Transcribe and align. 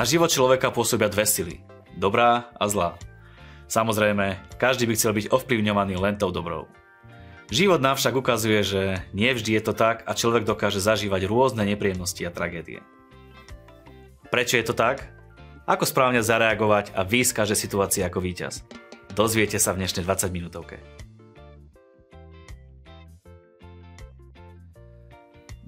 Na 0.00 0.08
život 0.08 0.32
človeka 0.32 0.72
pôsobia 0.72 1.12
dve 1.12 1.28
sily. 1.28 1.60
Dobrá 1.92 2.48
a 2.56 2.64
zlá. 2.72 2.96
Samozrejme, 3.68 4.56
každý 4.56 4.88
by 4.88 4.96
chcel 4.96 5.12
byť 5.12 5.28
ovplyvňovaný 5.28 6.00
len 6.00 6.16
tou 6.16 6.32
dobrou. 6.32 6.66
Život 7.50 7.82
nám 7.82 7.98
však 7.98 8.14
ukazuje, 8.14 8.62
že 8.62 8.82
nie 9.10 9.28
vždy 9.28 9.58
je 9.58 9.62
to 9.66 9.74
tak 9.74 10.06
a 10.06 10.14
človek 10.14 10.46
dokáže 10.46 10.78
zažívať 10.80 11.26
rôzne 11.26 11.66
nepríjemnosti 11.66 12.22
a 12.24 12.32
tragédie. 12.32 12.80
Prečo 14.30 14.56
je 14.56 14.64
to 14.64 14.74
tak? 14.74 15.10
Ako 15.66 15.82
správne 15.82 16.22
zareagovať 16.22 16.94
a 16.94 17.02
výjsť 17.02 17.42
každej 17.42 17.58
situácii 17.58 18.02
ako 18.06 18.22
víťaz? 18.22 18.62
Dozviete 19.12 19.58
sa 19.58 19.74
v 19.74 19.82
dnešnej 19.82 20.06
20 20.06 20.30
minútovke. 20.30 20.99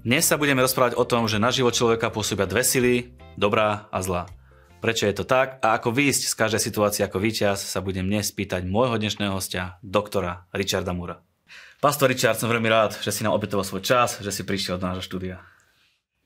Dnes 0.02 0.26
sa 0.26 0.34
budeme 0.34 0.58
rozprávať 0.66 0.98
o 0.98 1.06
tom, 1.06 1.30
že 1.30 1.38
na 1.38 1.54
život 1.54 1.78
človeka 1.78 2.10
pôsobia 2.10 2.42
dve 2.42 2.66
sily, 2.66 3.14
dobrá 3.38 3.86
a 3.86 4.02
zlá. 4.02 4.26
Prečo 4.82 5.06
je 5.06 5.14
to 5.14 5.22
tak 5.22 5.62
a 5.62 5.78
ako 5.78 5.94
výjsť 5.94 6.26
z 6.26 6.34
každej 6.34 6.58
situácie 6.58 7.02
ako 7.06 7.22
víťaz 7.22 7.62
sa 7.62 7.78
budem 7.78 8.10
dnes 8.10 8.34
spýtať 8.34 8.66
môjho 8.66 8.98
dnešného 8.98 9.30
hostia, 9.30 9.78
doktora 9.78 10.50
Richarda 10.50 10.90
Mura. 10.90 11.22
Pastor 11.78 12.10
Richard, 12.10 12.34
som 12.34 12.50
veľmi 12.50 12.66
rád, 12.66 12.98
že 12.98 13.14
si 13.14 13.22
nám 13.22 13.38
obetoval 13.38 13.62
svoj 13.62 13.86
čas, 13.86 14.18
že 14.18 14.34
si 14.34 14.42
prišiel 14.42 14.82
do 14.82 14.90
nášho 14.90 15.06
štúdia. 15.06 15.38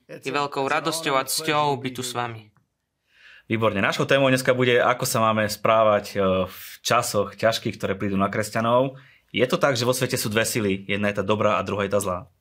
Je 0.08 0.24
veľkou 0.24 0.64
radosťou 0.64 1.12
a 1.12 1.28
cťou 1.28 1.76
byť 1.76 1.92
tu 1.92 2.00
s 2.00 2.16
vami. 2.16 2.48
Výborne. 3.44 3.84
Našou 3.84 4.08
témou 4.08 4.32
dneska 4.32 4.56
bude, 4.56 4.80
ako 4.80 5.04
sa 5.04 5.20
máme 5.20 5.52
správať 5.52 6.16
e, 6.16 6.48
v 6.48 6.60
časoch 6.80 7.36
ťažkých, 7.36 7.76
ktoré 7.76 7.92
prídu 7.92 8.16
na 8.16 8.32
kresťanov. 8.32 8.96
Je 9.36 9.44
to 9.44 9.60
tak, 9.60 9.76
že 9.76 9.84
vo 9.84 9.92
svete 9.92 10.16
sú 10.16 10.32
dve 10.32 10.48
sily. 10.48 10.88
Jedna 10.88 11.12
je 11.12 11.20
tá 11.20 11.24
dobrá 11.28 11.60
a 11.60 11.66
druhá 11.66 11.84
je 11.84 11.92
tá 11.92 12.00
zlá. 12.00 12.32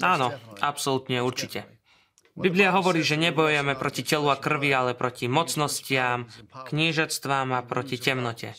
Áno, 0.00 0.28
absolútne 0.60 1.24
určite. 1.24 1.64
Biblia 2.32 2.72
hovorí, 2.72 3.04
že 3.04 3.20
nebojujeme 3.20 3.76
proti 3.76 4.00
telu 4.04 4.32
a 4.32 4.40
krvi, 4.40 4.72
ale 4.72 4.96
proti 4.96 5.28
mocnostiam, 5.28 6.24
knížectvám 6.64 7.52
a 7.52 7.60
proti 7.60 8.00
temnote. 8.00 8.56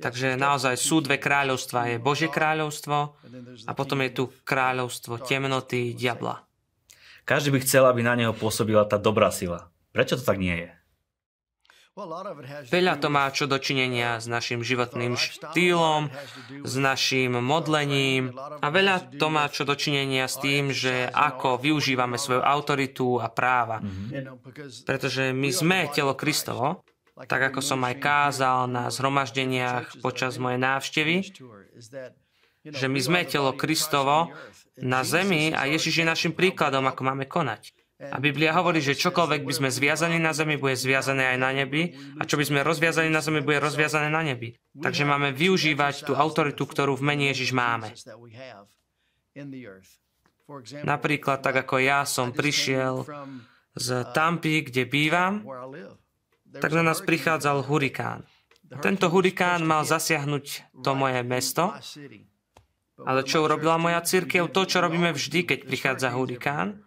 Takže 0.00 0.36
naozaj 0.36 0.80
sú 0.80 1.04
dve 1.04 1.20
kráľovstva. 1.20 1.92
Je 1.92 1.96
Božie 2.00 2.32
kráľovstvo 2.32 2.96
a 3.68 3.72
potom 3.76 4.00
je 4.04 4.10
tu 4.16 4.24
kráľovstvo 4.44 5.20
temnoty 5.24 5.92
diabla. 5.92 6.44
Každý 7.28 7.52
by 7.52 7.60
chcel, 7.64 7.84
aby 7.84 8.00
na 8.00 8.16
neho 8.16 8.32
pôsobila 8.32 8.88
tá 8.88 8.96
dobrá 8.96 9.28
sila. 9.28 9.68
Prečo 9.92 10.16
to 10.16 10.24
tak 10.24 10.40
nie 10.40 10.56
je? 10.56 10.79
Veľa 12.70 13.02
to 13.02 13.10
má 13.10 13.26
čo 13.34 13.50
dočinenia 13.50 14.22
s 14.22 14.30
našim 14.30 14.62
životným 14.62 15.18
štýlom, 15.18 16.06
s 16.62 16.74
našim 16.78 17.34
modlením. 17.42 18.30
a 18.38 18.66
veľa 18.70 19.18
to 19.18 19.26
má 19.26 19.50
čo 19.50 19.66
dočinenia 19.66 20.30
s 20.30 20.38
tým, 20.38 20.70
že 20.70 21.10
ako 21.10 21.58
využívame 21.58 22.14
svoju 22.14 22.46
autoritu 22.46 23.18
a 23.18 23.26
práva. 23.26 23.82
Pretože 24.86 25.34
my 25.34 25.50
sme 25.50 25.90
telo 25.90 26.14
Kristovo, 26.14 26.86
tak 27.26 27.52
ako 27.52 27.60
som 27.60 27.82
aj 27.82 27.98
kázal 27.98 28.70
na 28.70 28.88
zhromaždeniach 28.88 29.98
počas 29.98 30.38
mojej 30.38 30.62
návštevy, 30.62 31.16
že 32.64 32.86
my 32.86 33.00
sme 33.02 33.20
telo 33.26 33.50
Kristovo 33.58 34.30
na 34.78 35.02
zemi 35.02 35.50
a 35.50 35.66
Ježiš 35.66 36.00
je 36.00 36.06
našim 36.06 36.32
príkladom, 36.32 36.86
ako 36.86 37.02
máme 37.02 37.26
konať. 37.26 37.79
A 38.00 38.16
Biblia 38.16 38.56
hovorí, 38.56 38.80
že 38.80 38.96
čokoľvek 38.96 39.44
by 39.44 39.52
sme 39.52 39.68
zviazali 39.68 40.16
na 40.16 40.32
zemi, 40.32 40.56
bude 40.56 40.72
zviazané 40.72 41.36
aj 41.36 41.38
na 41.38 41.52
nebi 41.52 41.92
a 42.16 42.24
čo 42.24 42.40
by 42.40 42.48
sme 42.48 42.64
rozviazali 42.64 43.12
na 43.12 43.20
zemi, 43.20 43.44
bude 43.44 43.60
rozviazané 43.60 44.08
na 44.08 44.24
nebi. 44.24 44.56
Takže 44.72 45.04
máme 45.04 45.36
využívať 45.36 46.08
tú 46.08 46.16
autoritu, 46.16 46.64
ktorú 46.64 46.96
v 46.96 47.04
mene 47.04 47.28
Ježiš 47.28 47.52
máme. 47.52 47.92
Napríklad 50.80 51.44
tak 51.44 51.60
ako 51.60 51.76
ja 51.76 52.08
som 52.08 52.32
prišiel 52.32 53.04
z 53.76 53.86
Tampy, 54.16 54.64
kde 54.64 54.88
bývam, 54.88 55.44
tak 56.56 56.72
na 56.72 56.80
nás 56.80 57.04
prichádzal 57.04 57.68
hurikán. 57.68 58.24
Tento 58.80 59.12
hurikán 59.12 59.60
mal 59.68 59.84
zasiahnuť 59.84 60.72
to 60.80 60.90
moje 60.96 61.20
mesto, 61.20 61.76
ale 63.04 63.28
čo 63.28 63.44
urobila 63.44 63.76
moja 63.76 64.00
církev? 64.00 64.48
To, 64.48 64.64
čo 64.64 64.80
robíme 64.80 65.12
vždy, 65.12 65.44
keď 65.44 65.58
prichádza 65.68 66.08
hurikán, 66.16 66.80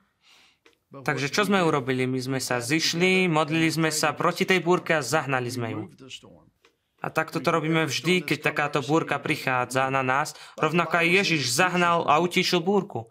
Takže 1.02 1.34
čo 1.34 1.50
sme 1.50 1.66
urobili? 1.66 2.06
My 2.06 2.22
sme 2.22 2.38
sa 2.38 2.62
zišli, 2.62 3.26
modlili 3.26 3.66
sme 3.74 3.90
sa 3.90 4.14
proti 4.14 4.46
tej 4.46 4.62
búrke 4.62 4.94
a 4.94 5.02
zahnali 5.02 5.50
sme 5.50 5.68
ju. 5.74 5.84
A 7.02 7.10
takto 7.10 7.42
to 7.42 7.50
robíme 7.50 7.90
vždy, 7.90 8.22
keď 8.22 8.54
takáto 8.54 8.80
búrka 8.86 9.18
prichádza 9.18 9.90
na 9.90 10.06
nás. 10.06 10.38
Rovnako 10.54 11.02
aj 11.02 11.08
Ježiš 11.10 11.50
zahnal 11.50 12.06
a 12.06 12.22
utíšil 12.22 12.62
búrku. 12.62 13.10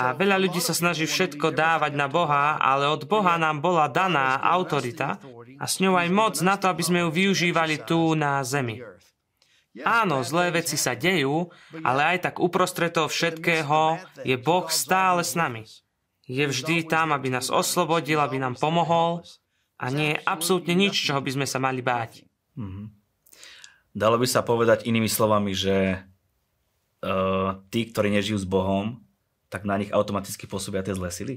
A 0.00 0.16
veľa 0.16 0.40
ľudí 0.40 0.64
sa 0.64 0.72
snaží 0.72 1.04
všetko 1.04 1.52
dávať 1.52 1.92
na 1.92 2.08
Boha, 2.08 2.56
ale 2.56 2.88
od 2.88 3.04
Boha 3.04 3.36
nám 3.36 3.60
bola 3.60 3.84
daná 3.84 4.40
autorita 4.40 5.20
a 5.60 5.64
s 5.68 5.84
ňou 5.84 6.00
aj 6.00 6.08
moc 6.08 6.34
na 6.40 6.56
to, 6.56 6.72
aby 6.72 6.80
sme 6.80 7.04
ju 7.04 7.12
využívali 7.12 7.84
tu 7.84 8.16
na 8.16 8.40
zemi. 8.40 8.80
Áno, 9.84 10.24
zlé 10.24 10.56
veci 10.56 10.80
sa 10.80 10.96
dejú, 10.96 11.52
ale 11.84 12.16
aj 12.16 12.32
tak 12.32 12.34
uprostred 12.40 12.96
toho 12.96 13.12
všetkého 13.12 14.00
je 14.24 14.40
Boh 14.40 14.64
stále 14.72 15.20
s 15.20 15.36
nami 15.36 15.68
je 16.24 16.44
vždy 16.44 16.88
tam, 16.88 17.12
aby 17.12 17.28
nás 17.28 17.52
oslobodil, 17.52 18.20
aby 18.20 18.40
nám 18.40 18.56
pomohol 18.56 19.20
a 19.76 19.92
nie 19.92 20.16
je 20.16 20.22
absolútne 20.24 20.72
nič, 20.72 20.96
čoho 21.04 21.20
by 21.20 21.30
sme 21.36 21.46
sa 21.48 21.60
mali 21.60 21.84
báť. 21.84 22.24
Mm-hmm. 22.56 22.86
Dalo 23.94 24.16
by 24.18 24.26
sa 24.26 24.42
povedať 24.42 24.88
inými 24.88 25.06
slovami, 25.06 25.54
že 25.54 26.02
uh, 27.04 27.60
tí, 27.68 27.86
ktorí 27.92 28.10
nežijú 28.10 28.40
s 28.40 28.48
Bohom, 28.48 29.04
tak 29.52 29.68
na 29.68 29.78
nich 29.78 29.92
automaticky 29.94 30.50
pôsobia 30.50 30.82
tie 30.82 30.96
zlé 30.96 31.10
sily? 31.14 31.34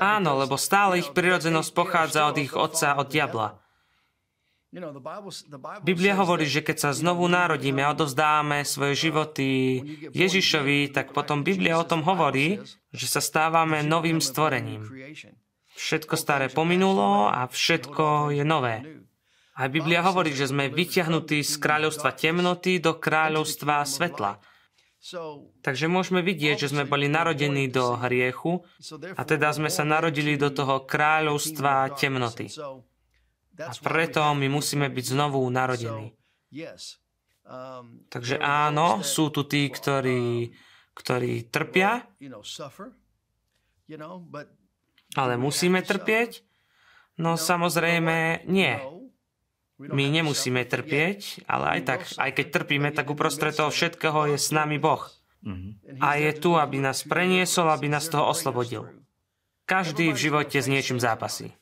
Áno, 0.00 0.40
lebo 0.40 0.56
stále 0.56 1.04
ich 1.04 1.12
prirodzenosť 1.12 1.70
pochádza 1.76 2.24
od 2.24 2.36
ich 2.40 2.56
otca, 2.56 2.96
od 2.96 3.12
diabla. 3.12 3.60
Biblia 5.86 6.18
hovorí, 6.18 6.50
že 6.50 6.66
keď 6.66 6.76
sa 6.82 6.90
znovu 6.90 7.30
narodíme 7.30 7.78
a 7.86 7.94
odovzdáme 7.94 8.66
svoje 8.66 9.06
životy 9.06 9.48
Ježišovi, 10.10 10.90
tak 10.90 11.14
potom 11.14 11.46
Biblia 11.46 11.78
o 11.78 11.86
tom 11.86 12.02
hovorí, 12.02 12.58
že 12.90 13.06
sa 13.06 13.22
stávame 13.22 13.86
novým 13.86 14.18
stvorením. 14.18 14.82
Všetko 15.78 16.14
staré 16.18 16.46
pominulo 16.50 17.30
a 17.30 17.46
všetko 17.46 18.34
je 18.34 18.42
nové. 18.42 18.82
A 19.54 19.70
Biblia 19.70 20.02
hovorí, 20.02 20.34
že 20.34 20.50
sme 20.50 20.66
vyťahnutí 20.66 21.38
z 21.46 21.54
kráľovstva 21.62 22.10
temnoty 22.18 22.82
do 22.82 22.98
kráľovstva 22.98 23.86
svetla. 23.86 24.42
Takže 25.62 25.86
môžeme 25.86 26.24
vidieť, 26.24 26.66
že 26.66 26.70
sme 26.74 26.88
boli 26.88 27.06
narodení 27.06 27.70
do 27.70 27.94
hriechu 27.94 28.66
a 29.14 29.22
teda 29.22 29.54
sme 29.54 29.70
sa 29.70 29.86
narodili 29.86 30.34
do 30.34 30.50
toho 30.50 30.82
kráľovstva 30.82 31.94
temnoty. 31.94 32.50
A 33.58 33.70
preto 33.78 34.20
my 34.34 34.46
musíme 34.50 34.90
byť 34.90 35.04
znovu 35.14 35.46
narodení. 35.46 36.10
Um, 37.44 38.08
Takže 38.08 38.40
áno, 38.40 39.04
sú 39.04 39.28
tu 39.28 39.44
tí, 39.44 39.68
ktorí, 39.68 40.50
ktorí 40.96 41.52
trpia, 41.52 42.08
ale 45.14 45.32
musíme 45.36 45.84
trpieť? 45.84 46.42
No 47.20 47.38
samozrejme 47.38 48.48
nie. 48.50 48.74
My 49.78 50.06
nemusíme 50.06 50.62
trpieť, 50.64 51.44
ale 51.50 51.78
aj 51.78 51.80
tak, 51.84 52.00
aj 52.16 52.30
keď 52.32 52.46
trpíme, 52.50 52.88
tak 52.94 53.10
uprostred 53.10 53.54
toho 53.54 53.70
všetkého 53.70 54.34
je 54.34 54.38
s 54.38 54.54
nami 54.54 54.78
Boh. 54.78 55.02
A 56.00 56.16
je 56.16 56.32
tu, 56.38 56.56
aby 56.56 56.80
nás 56.80 57.04
preniesol, 57.04 57.68
aby 57.68 57.92
nás 57.92 58.08
toho 58.08 58.24
oslobodil. 58.24 58.88
Každý 59.68 60.14
v 60.14 60.18
živote 60.18 60.56
s 60.56 60.70
niečím 60.70 60.96
zápasí. 60.96 61.52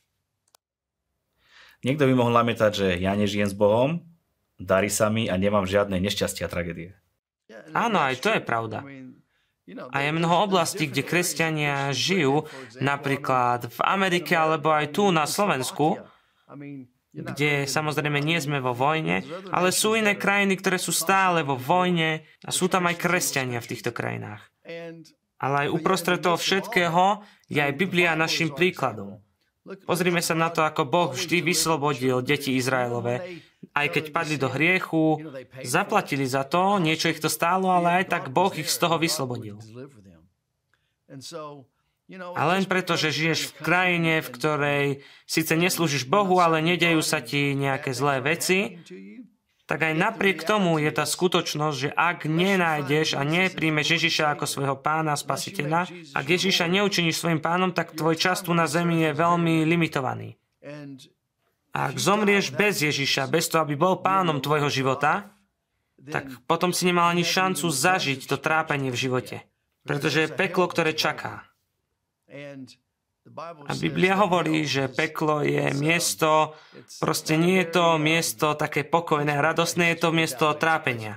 Niekto 1.83 2.07
by 2.07 2.15
mohol 2.15 2.33
namietať, 2.35 2.73
že 2.73 2.89
ja 3.03 3.13
nežijem 3.19 3.51
s 3.51 3.59
Bohom, 3.59 4.07
darí 4.55 4.87
sa 4.87 5.11
mi 5.11 5.27
a 5.27 5.35
nemám 5.35 5.67
žiadne 5.67 5.99
nešťastie 5.99 6.47
a 6.47 6.53
tragédie. 6.53 6.95
Áno, 7.75 7.99
aj 7.99 8.23
to 8.23 8.31
je 8.31 8.43
pravda. 8.43 8.87
A 9.95 9.97
je 10.03 10.11
mnoho 10.11 10.51
oblastí, 10.51 10.91
kde 10.91 11.07
kresťania 11.07 11.95
žijú, 11.95 12.51
napríklad 12.83 13.71
v 13.71 13.79
Amerike 13.83 14.35
alebo 14.35 14.75
aj 14.75 14.91
tu 14.91 15.15
na 15.15 15.27
Slovensku, 15.27 16.03
kde 17.13 17.69
samozrejme 17.69 18.19
nie 18.19 18.43
sme 18.43 18.59
vo 18.59 18.75
vojne, 18.75 19.23
ale 19.55 19.71
sú 19.71 19.95
iné 19.95 20.19
krajiny, 20.19 20.59
ktoré 20.59 20.83
sú 20.83 20.91
stále 20.91 21.47
vo 21.47 21.55
vojne 21.55 22.27
a 22.43 22.51
sú 22.51 22.67
tam 22.67 22.91
aj 22.91 22.99
kresťania 22.99 23.63
v 23.63 23.71
týchto 23.71 23.95
krajinách. 23.95 24.43
Ale 25.43 25.67
aj 25.67 25.75
uprostred 25.75 26.23
toho 26.23 26.39
všetkého 26.39 27.23
je 27.51 27.61
aj 27.63 27.73
Biblia 27.79 28.19
našim 28.19 28.55
príkladom. 28.55 29.23
Pozrime 29.63 30.19
sa 30.19 30.35
na 30.35 30.51
to, 30.51 30.67
ako 30.67 30.83
Boh 30.83 31.11
vždy 31.15 31.39
vyslobodil 31.39 32.19
deti 32.19 32.59
Izraelové. 32.59 33.43
Aj 33.71 33.87
keď 33.87 34.11
padli 34.11 34.35
do 34.35 34.51
hriechu, 34.51 35.23
zaplatili 35.63 36.27
za 36.27 36.43
to, 36.43 36.83
niečo 36.83 37.15
ich 37.15 37.23
to 37.23 37.31
stálo, 37.31 37.71
ale 37.71 38.03
aj 38.03 38.05
tak 38.11 38.25
Boh 38.35 38.51
ich 38.51 38.67
z 38.67 38.77
toho 38.83 38.99
vyslobodil. 38.99 39.63
A 42.13 42.43
len 42.51 42.67
preto, 42.67 42.99
že 42.99 43.15
žiješ 43.15 43.55
v 43.55 43.63
krajine, 43.63 44.15
v 44.19 44.33
ktorej 44.35 44.87
síce 45.25 45.55
neslúžiš 45.55 46.11
Bohu, 46.11 46.43
ale 46.43 46.59
nedejú 46.59 46.99
sa 46.99 47.23
ti 47.23 47.55
nejaké 47.55 47.95
zlé 47.95 48.19
veci, 48.19 48.83
tak 49.67 49.79
aj 49.89 49.95
napriek 49.95 50.43
tomu 50.43 50.83
je 50.83 50.91
tá 50.91 51.07
skutočnosť, 51.07 51.77
že 51.79 51.91
ak 51.95 52.27
nenájdeš 52.27 53.15
a 53.15 53.23
nepríjmeš 53.23 53.99
Ježiša 53.99 54.35
ako 54.35 54.45
svojho 54.45 54.77
pána, 54.77 55.15
spasiteľa, 55.15 55.87
ak 56.13 56.27
Ježiša 56.27 56.67
neučiníš 56.67 57.23
svojim 57.23 57.39
pánom, 57.39 57.71
tak 57.71 57.95
tvoj 57.95 58.19
čas 58.19 58.43
tu 58.43 58.51
na 58.53 58.67
zemi 58.67 59.07
je 59.07 59.15
veľmi 59.15 59.63
limitovaný. 59.63 60.35
A 61.73 61.79
ak 61.89 61.97
zomrieš 61.97 62.53
bez 62.53 62.85
Ježiša, 62.85 63.31
bez 63.33 63.49
toho, 63.49 63.65
aby 63.65 63.79
bol 63.79 64.03
pánom 64.05 64.43
tvojho 64.45 64.69
života, 64.69 65.33
tak 66.03 66.27
potom 66.51 66.75
si 66.75 66.85
nemal 66.85 67.15
ani 67.15 67.23
šancu 67.23 67.71
zažiť 67.71 68.27
to 68.27 68.37
trápenie 68.37 68.91
v 68.91 68.99
živote. 68.99 69.37
Pretože 69.87 70.27
je 70.27 70.35
peklo, 70.35 70.67
ktoré 70.67 70.93
čaká. 70.93 71.47
A 73.71 73.73
Biblia 73.79 74.19
hovorí, 74.19 74.67
že 74.67 74.91
peklo 74.91 75.47
je 75.47 75.71
miesto, 75.79 76.59
proste 76.99 77.39
nie 77.39 77.63
je 77.63 77.79
to 77.79 77.85
miesto 77.97 78.59
také 78.59 78.83
pokojné, 78.83 79.39
radosné, 79.39 79.95
je 79.95 79.99
to 80.03 80.09
miesto 80.11 80.51
trápenia. 80.59 81.15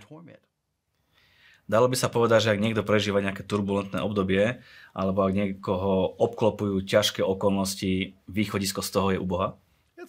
Dalo 1.65 1.89
by 1.89 1.97
sa 1.97 2.13
povedať, 2.13 2.45
že 2.45 2.51
ak 2.53 2.61
niekto 2.61 2.85
prežíva 2.85 3.25
nejaké 3.25 3.41
turbulentné 3.41 3.97
obdobie, 4.05 4.61
alebo 4.93 5.25
ak 5.25 5.33
niekoho 5.33 6.13
obklopujú 6.21 6.85
ťažké 6.85 7.25
okolnosti, 7.25 8.13
východisko 8.29 8.85
z 8.85 8.89
toho 8.93 9.07
je 9.17 9.19
u 9.19 9.25
Boha? 9.25 9.57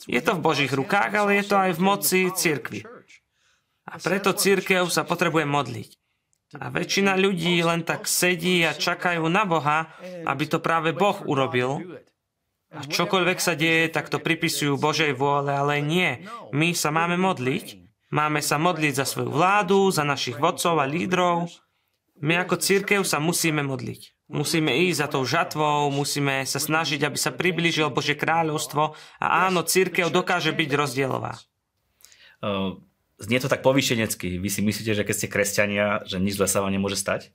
Je 0.05 0.21
to 0.21 0.37
v 0.37 0.45
Božích 0.45 0.73
rukách, 0.77 1.17
ale 1.17 1.41
je 1.41 1.45
to 1.49 1.57
aj 1.57 1.73
v 1.73 1.81
moci 1.81 2.21
cirkvi. 2.29 2.85
A 3.89 3.97
preto 3.97 4.37
církev 4.37 4.93
sa 4.93 5.09
potrebuje 5.09 5.49
modliť. 5.49 5.91
A 6.55 6.71
väčšina 6.71 7.19
ľudí 7.19 7.59
len 7.59 7.83
tak 7.83 8.07
sedí 8.07 8.63
a 8.63 8.71
čakajú 8.71 9.27
na 9.27 9.43
Boha, 9.43 9.91
aby 10.23 10.47
to 10.47 10.63
práve 10.63 10.95
Boh 10.95 11.19
urobil. 11.27 11.83
A 12.71 12.87
čokoľvek 12.87 13.39
sa 13.43 13.59
deje, 13.59 13.91
tak 13.91 14.07
to 14.07 14.23
pripisujú 14.23 14.79
Božej 14.79 15.11
vôle, 15.19 15.51
ale 15.51 15.83
nie. 15.83 16.23
My 16.55 16.71
sa 16.71 16.95
máme 16.95 17.19
modliť. 17.19 17.83
Máme 18.15 18.39
sa 18.39 18.63
modliť 18.63 19.03
za 19.03 19.07
svoju 19.07 19.35
vládu, 19.35 19.91
za 19.91 20.07
našich 20.07 20.39
vodcov 20.39 20.79
a 20.79 20.87
lídrov. 20.87 21.51
My 22.23 22.39
ako 22.47 22.63
církev 22.63 23.03
sa 23.03 23.19
musíme 23.19 23.67
modliť. 23.67 24.31
Musíme 24.31 24.71
ísť 24.87 24.99
za 25.03 25.09
tou 25.11 25.23
žatvou, 25.27 25.91
musíme 25.91 26.47
sa 26.47 26.63
snažiť, 26.63 27.03
aby 27.03 27.19
sa 27.19 27.35
priblížil 27.35 27.91
Bože 27.91 28.15
kráľovstvo 28.15 28.95
a 29.23 29.27
áno, 29.47 29.67
církev 29.67 30.11
dokáže 30.11 30.55
byť 30.55 30.71
rozdielová. 30.75 31.35
Uh 32.43 32.86
Znie 33.17 33.41
to 33.41 33.49
tak 33.49 33.65
povyšenecky. 33.65 34.37
Vy 34.37 34.49
si 34.53 34.61
myslíte, 34.61 34.93
že 34.93 35.05
keď 35.05 35.15
ste 35.17 35.33
kresťania, 35.33 36.05
že 36.05 36.21
nič 36.21 36.37
zle 36.37 36.49
sa 36.49 36.61
vám 36.61 36.73
nemôže 36.73 37.01
stať? 37.01 37.33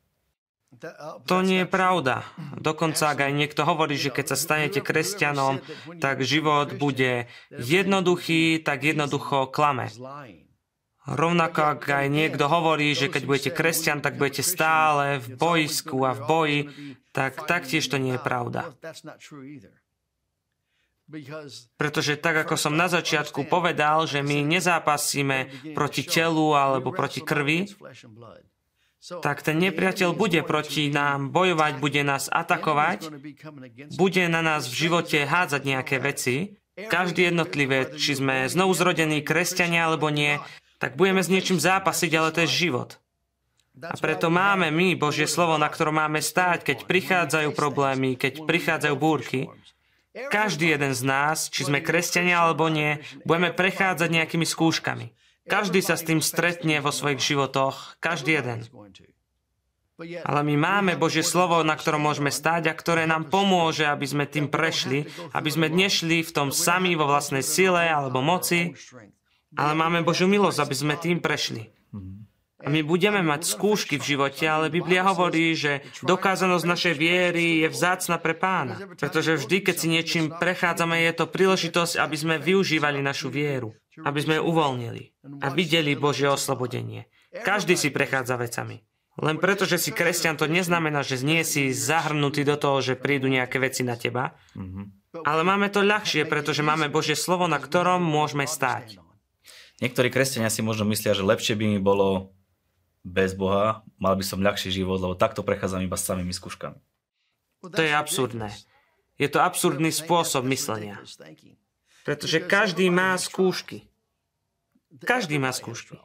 To 1.28 1.44
nie 1.44 1.66
je 1.66 1.68
pravda. 1.68 2.24
Dokonca, 2.56 3.12
ak 3.12 3.28
aj 3.28 3.34
niekto 3.36 3.68
hovorí, 3.68 4.00
že 4.00 4.08
keď 4.08 4.26
sa 4.34 4.38
stanete 4.40 4.80
kresťanom, 4.80 5.60
tak 6.00 6.24
život 6.24 6.80
bude 6.80 7.28
jednoduchý, 7.52 8.64
tak 8.64 8.88
jednoducho 8.88 9.52
klame. 9.52 9.92
Rovnako, 11.02 11.76
ak 11.76 11.82
aj 11.92 12.08
niekto 12.08 12.46
hovorí, 12.46 12.94
že 12.94 13.10
keď 13.10 13.24
budete 13.26 13.52
kresťan, 13.52 14.00
tak 14.00 14.16
budete 14.16 14.46
stále 14.46 15.20
v 15.20 15.34
bojsku 15.34 15.98
a 16.08 16.14
v 16.14 16.22
boji, 16.24 16.60
tak 17.12 17.42
taktiež 17.50 17.84
to 17.90 17.98
nie 18.00 18.16
je 18.16 18.22
pravda. 18.22 18.72
Pretože 21.76 22.14
tak, 22.16 22.48
ako 22.48 22.56
som 22.56 22.74
na 22.74 22.88
začiatku 22.88 23.46
povedal, 23.52 24.08
že 24.08 24.24
my 24.24 24.48
nezápasíme 24.48 25.72
proti 25.76 26.08
telu 26.08 26.56
alebo 26.56 26.96
proti 26.96 27.20
krvi, 27.20 27.68
tak 29.02 29.42
ten 29.42 29.58
nepriateľ 29.58 30.14
bude 30.14 30.46
proti 30.46 30.94
nám 30.94 31.34
bojovať, 31.34 31.82
bude 31.82 32.02
nás 32.06 32.30
atakovať, 32.30 33.10
bude 33.98 34.24
na 34.30 34.46
nás 34.46 34.70
v 34.70 34.88
živote 34.88 35.26
hádzať 35.26 35.62
nejaké 35.66 35.98
veci. 35.98 36.36
Každý 36.72 37.34
jednotlivé, 37.34 37.98
či 37.98 38.16
sme 38.16 38.48
znovu 38.48 38.72
zrodení 38.78 39.26
kresťania 39.26 39.90
alebo 39.90 40.08
nie, 40.14 40.40
tak 40.78 40.96
budeme 40.98 41.22
s 41.22 41.30
niečím 41.30 41.60
zápasiť, 41.62 42.12
ale 42.16 42.30
to 42.34 42.46
je 42.46 42.70
život. 42.70 43.02
A 43.82 43.96
preto 43.98 44.28
máme 44.28 44.68
my 44.70 45.00
Božie 45.00 45.26
slovo, 45.26 45.56
na 45.56 45.72
ktorom 45.72 45.98
máme 45.98 46.20
stáť, 46.20 46.74
keď 46.74 46.78
prichádzajú 46.86 47.50
problémy, 47.56 48.20
keď 48.20 48.44
prichádzajú 48.46 48.96
búrky. 49.00 49.50
Každý 50.12 50.76
jeden 50.76 50.92
z 50.92 51.02
nás, 51.08 51.48
či 51.48 51.64
sme 51.64 51.80
kresťania 51.80 52.44
alebo 52.44 52.68
nie, 52.68 53.00
budeme 53.24 53.56
prechádzať 53.56 54.10
nejakými 54.12 54.44
skúškami. 54.44 55.16
Každý 55.48 55.80
sa 55.80 55.96
s 55.96 56.04
tým 56.04 56.20
stretne 56.20 56.84
vo 56.84 56.92
svojich 56.92 57.24
životoch, 57.24 57.98
každý 58.04 58.44
jeden. 58.44 58.68
Ale 60.02 60.42
my 60.42 60.56
máme 60.58 60.94
Božie 60.98 61.22
slovo, 61.22 61.62
na 61.62 61.78
ktorom 61.78 62.02
môžeme 62.02 62.34
stáť 62.34 62.74
a 62.74 62.78
ktoré 62.78 63.06
nám 63.06 63.30
pomôže, 63.30 63.86
aby 63.86 64.04
sme 64.04 64.26
tým 64.26 64.50
prešli, 64.50 65.06
aby 65.32 65.50
sme 65.50 65.70
nešli 65.70 66.26
v 66.26 66.32
tom 66.34 66.50
sami 66.50 66.98
vo 66.98 67.06
vlastnej 67.06 67.46
sile 67.46 67.86
alebo 67.86 68.20
moci, 68.20 68.74
ale 69.54 69.74
máme 69.78 70.02
Božiu 70.02 70.26
milosť, 70.26 70.60
aby 70.60 70.76
sme 70.76 70.96
tým 70.98 71.22
prešli. 71.22 71.70
A 72.62 72.70
my 72.70 72.86
budeme 72.86 73.26
mať 73.26 73.42
skúšky 73.50 73.98
v 73.98 74.16
živote, 74.16 74.46
ale 74.46 74.70
Biblia 74.70 75.02
hovorí, 75.02 75.58
že 75.58 75.82
dokázanosť 76.06 76.66
našej 76.66 76.96
viery 76.96 77.66
je 77.66 77.68
vzácna 77.74 78.22
pre 78.22 78.38
pána. 78.38 78.78
Pretože 78.98 79.42
vždy, 79.42 79.58
keď 79.66 79.76
si 79.76 79.88
niečím 79.90 80.26
prechádzame, 80.30 81.02
je 81.10 81.14
to 81.18 81.26
príležitosť, 81.26 81.98
aby 81.98 82.16
sme 82.16 82.36
využívali 82.38 83.02
našu 83.02 83.34
vieru. 83.34 83.74
Aby 84.06 84.20
sme 84.22 84.34
ju 84.38 84.46
uvoľnili. 84.46 85.04
A 85.42 85.50
videli 85.50 85.98
Božie 85.98 86.30
oslobodenie. 86.30 87.10
Každý 87.34 87.74
si 87.74 87.90
prechádza 87.90 88.38
vecami. 88.38 88.86
Len 89.20 89.38
preto, 89.42 89.68
že 89.68 89.76
si 89.76 89.92
kresťan, 89.92 90.40
to 90.40 90.48
neznamená, 90.48 91.04
že 91.04 91.20
nie 91.20 91.44
si 91.44 91.76
zahrnutý 91.76 92.48
do 92.48 92.56
toho, 92.56 92.80
že 92.80 92.96
prídu 92.96 93.28
nejaké 93.28 93.60
veci 93.60 93.84
na 93.84 94.00
teba. 94.00 94.40
Ale 95.12 95.44
máme 95.44 95.68
to 95.68 95.84
ľahšie, 95.84 96.24
pretože 96.24 96.64
máme 96.64 96.88
Božie 96.88 97.20
slovo, 97.20 97.44
na 97.50 97.60
ktorom 97.60 98.00
môžeme 98.00 98.48
stáť. 98.48 99.04
Niektorí 99.84 100.08
kresťania 100.14 100.54
si 100.54 100.64
možno 100.64 100.88
myslia, 100.88 101.18
že 101.18 101.26
lepšie 101.26 101.58
by 101.58 101.66
mi 101.68 101.80
bolo 101.82 102.38
bez 103.02 103.34
Boha, 103.34 103.82
mal 103.98 104.14
by 104.14 104.24
som 104.26 104.42
ľahší 104.42 104.70
život, 104.70 105.02
lebo 105.02 105.18
takto 105.18 105.42
prechádzam 105.42 105.82
iba 105.82 105.98
s 105.98 106.06
samými 106.06 106.34
skúškami. 106.34 106.78
To 107.62 107.82
je 107.82 107.94
absurdné. 107.94 108.50
Je 109.22 109.30
to 109.30 109.38
absurdný 109.42 109.94
spôsob 109.94 110.46
myslenia. 110.50 110.98
Pretože 112.02 112.42
každý 112.42 112.90
má 112.90 113.14
skúšky. 113.18 113.86
Každý 115.06 115.38
má 115.38 115.54
skúšky. 115.54 115.98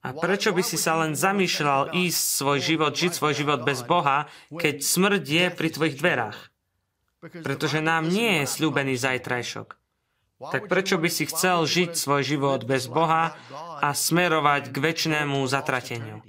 A 0.00 0.16
prečo 0.16 0.56
by 0.56 0.62
si 0.64 0.80
sa 0.80 0.96
len 0.96 1.12
zamýšľal 1.12 1.92
ísť 1.92 2.20
svoj 2.40 2.58
život, 2.64 2.92
žiť 2.96 3.12
svoj 3.12 3.34
život 3.36 3.60
bez 3.68 3.84
Boha, 3.84 4.32
keď 4.48 4.80
smrť 4.80 5.24
je 5.28 5.44
pri 5.52 5.68
tvojich 5.68 5.96
dverách? 6.00 6.38
Pretože 7.20 7.84
nám 7.84 8.08
nie 8.08 8.40
je 8.40 8.44
slúbený 8.48 8.96
zajtrajšok. 8.96 9.79
Tak 10.40 10.72
prečo 10.72 10.96
by 10.96 11.12
si 11.12 11.28
chcel 11.28 11.68
žiť 11.68 11.92
svoj 11.92 12.24
život 12.24 12.64
bez 12.64 12.88
Boha 12.88 13.36
a 13.84 13.92
smerovať 13.92 14.72
k 14.72 14.76
väčšnému 14.80 15.44
zatrateniu? 15.44 16.24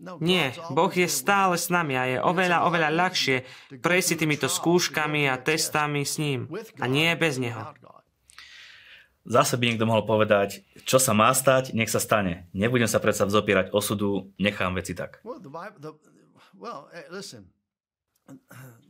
Nie, 0.00 0.56
Boh 0.72 0.88
je 0.88 1.04
stále 1.04 1.60
s 1.60 1.68
nami 1.68 1.92
a 1.92 2.08
je 2.08 2.16
oveľa, 2.16 2.64
oveľa 2.64 2.88
ľahšie 2.88 3.44
prejsť 3.84 4.08
si 4.08 4.14
týmito 4.16 4.48
skúškami 4.48 5.28
a 5.28 5.36
testami 5.36 6.08
s 6.08 6.16
ním 6.16 6.48
a 6.80 6.88
nie 6.88 7.12
bez 7.20 7.36
Neho. 7.36 7.76
Zase 9.28 9.60
by 9.60 9.68
niekto 9.68 9.84
mohol 9.84 10.08
povedať, 10.08 10.64
čo 10.88 10.96
sa 10.96 11.12
má 11.12 11.28
stať, 11.36 11.76
nech 11.76 11.92
sa 11.92 12.00
stane. 12.00 12.48
Nebudem 12.56 12.88
sa 12.88 12.96
predsa 13.04 13.28
vzopierať 13.28 13.76
osudu, 13.76 14.32
nechám 14.40 14.72
veci 14.72 14.96
tak. 14.96 15.20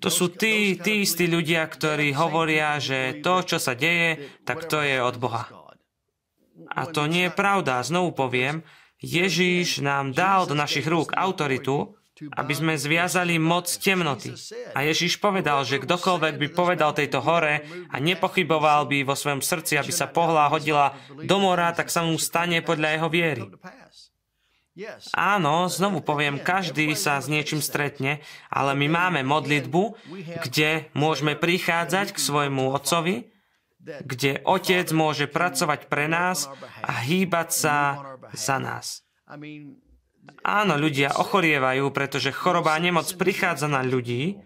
To 0.00 0.08
sú 0.08 0.32
tí, 0.32 0.80
tí 0.80 1.04
istí 1.04 1.28
ľudia, 1.28 1.68
ktorí 1.68 2.16
hovoria, 2.16 2.80
že 2.80 3.20
to, 3.20 3.44
čo 3.44 3.60
sa 3.60 3.76
deje, 3.76 4.40
tak 4.48 4.64
to 4.64 4.80
je 4.80 4.96
od 4.96 5.20
Boha. 5.20 5.44
A 6.72 6.88
to 6.88 7.04
nie 7.04 7.28
je 7.28 7.36
pravda. 7.36 7.84
Znovu 7.84 8.16
poviem, 8.16 8.64
Ježíš 9.00 9.84
nám 9.84 10.16
dal 10.16 10.48
do 10.48 10.56
našich 10.56 10.88
rúk 10.88 11.12
autoritu, 11.12 12.00
aby 12.36 12.52
sme 12.52 12.76
zviazali 12.76 13.40
moc 13.40 13.64
temnoty. 13.80 14.36
A 14.76 14.84
Ježíš 14.84 15.16
povedal, 15.16 15.64
že 15.64 15.80
kdokoľvek 15.80 16.34
by 16.36 16.48
povedal 16.52 16.92
tejto 16.92 17.24
hore 17.24 17.64
a 17.88 17.96
nepochyboval 17.96 18.84
by 18.92 19.08
vo 19.08 19.16
svojom 19.16 19.40
srdci, 19.40 19.80
aby 19.80 19.88
sa 19.88 20.08
pohla 20.08 20.52
hodila 20.52 20.92
do 21.08 21.36
mora, 21.40 21.72
tak 21.72 21.88
sa 21.88 22.04
mu 22.04 22.20
stane 22.20 22.60
podľa 22.60 22.88
jeho 23.00 23.08
viery. 23.08 23.44
Áno, 25.12 25.68
znovu 25.68 26.00
poviem, 26.00 26.40
každý 26.40 26.96
sa 26.96 27.20
s 27.20 27.28
niečím 27.28 27.60
stretne, 27.60 28.24
ale 28.48 28.72
my 28.78 28.86
máme 28.88 29.20
modlitbu, 29.26 29.82
kde 30.44 30.88
môžeme 30.96 31.36
prichádzať 31.36 32.16
k 32.16 32.18
svojmu 32.18 32.72
otcovi, 32.72 33.28
kde 33.80 34.44
otec 34.44 34.86
môže 34.92 35.24
pracovať 35.28 35.88
pre 35.88 36.04
nás 36.08 36.48
a 36.84 37.00
hýbať 37.00 37.48
sa 37.48 37.76
za 38.36 38.56
nás. 38.60 39.04
Áno, 40.44 40.74
ľudia 40.76 41.16
ochorievajú, 41.16 41.88
pretože 41.90 42.30
choroba 42.30 42.76
a 42.76 42.82
nemoc 42.82 43.08
prichádza 43.16 43.66
na 43.66 43.80
ľudí, 43.80 44.36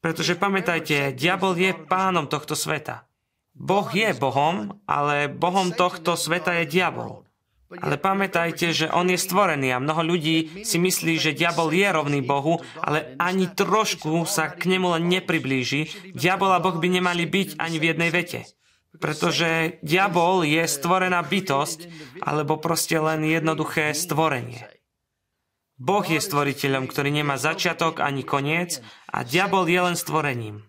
pretože 0.00 0.32
pamätajte, 0.32 1.12
diabol 1.12 1.52
je 1.60 1.76
pánom 1.76 2.24
tohto 2.24 2.56
sveta. 2.56 3.04
Boh 3.52 3.84
je 3.92 4.16
Bohom, 4.16 4.80
ale 4.88 5.28
Bohom 5.28 5.76
tohto 5.76 6.16
sveta 6.16 6.64
je 6.64 6.80
diabol. 6.80 7.28
Ale 7.70 8.02
pamätajte, 8.02 8.74
že 8.74 8.90
on 8.90 9.06
je 9.06 9.14
stvorený 9.14 9.70
a 9.70 9.78
mnoho 9.78 10.02
ľudí 10.02 10.66
si 10.66 10.82
myslí, 10.82 11.22
že 11.22 11.38
diabol 11.38 11.70
je 11.70 11.86
rovný 11.86 12.18
Bohu, 12.18 12.58
ale 12.82 13.14
ani 13.22 13.46
trošku 13.46 14.26
sa 14.26 14.50
k 14.50 14.74
nemu 14.74 14.98
len 14.98 15.06
nepriblíži. 15.06 16.10
Diabol 16.10 16.50
a 16.50 16.58
Boh 16.58 16.74
by 16.74 16.88
nemali 16.90 17.30
byť 17.30 17.62
ani 17.62 17.76
v 17.78 17.88
jednej 17.94 18.10
vete. 18.10 18.42
Pretože 18.98 19.78
diabol 19.86 20.42
je 20.42 20.66
stvorená 20.66 21.22
bytosť, 21.22 21.86
alebo 22.26 22.58
proste 22.58 22.98
len 22.98 23.22
jednoduché 23.22 23.94
stvorenie. 23.94 24.66
Boh 25.78 26.02
je 26.04 26.18
stvoriteľom, 26.18 26.90
ktorý 26.90 27.08
nemá 27.14 27.38
začiatok 27.38 28.02
ani 28.02 28.26
koniec 28.26 28.82
a 29.14 29.22
diabol 29.22 29.64
je 29.70 29.80
len 29.80 29.96
stvorením. 29.96 30.66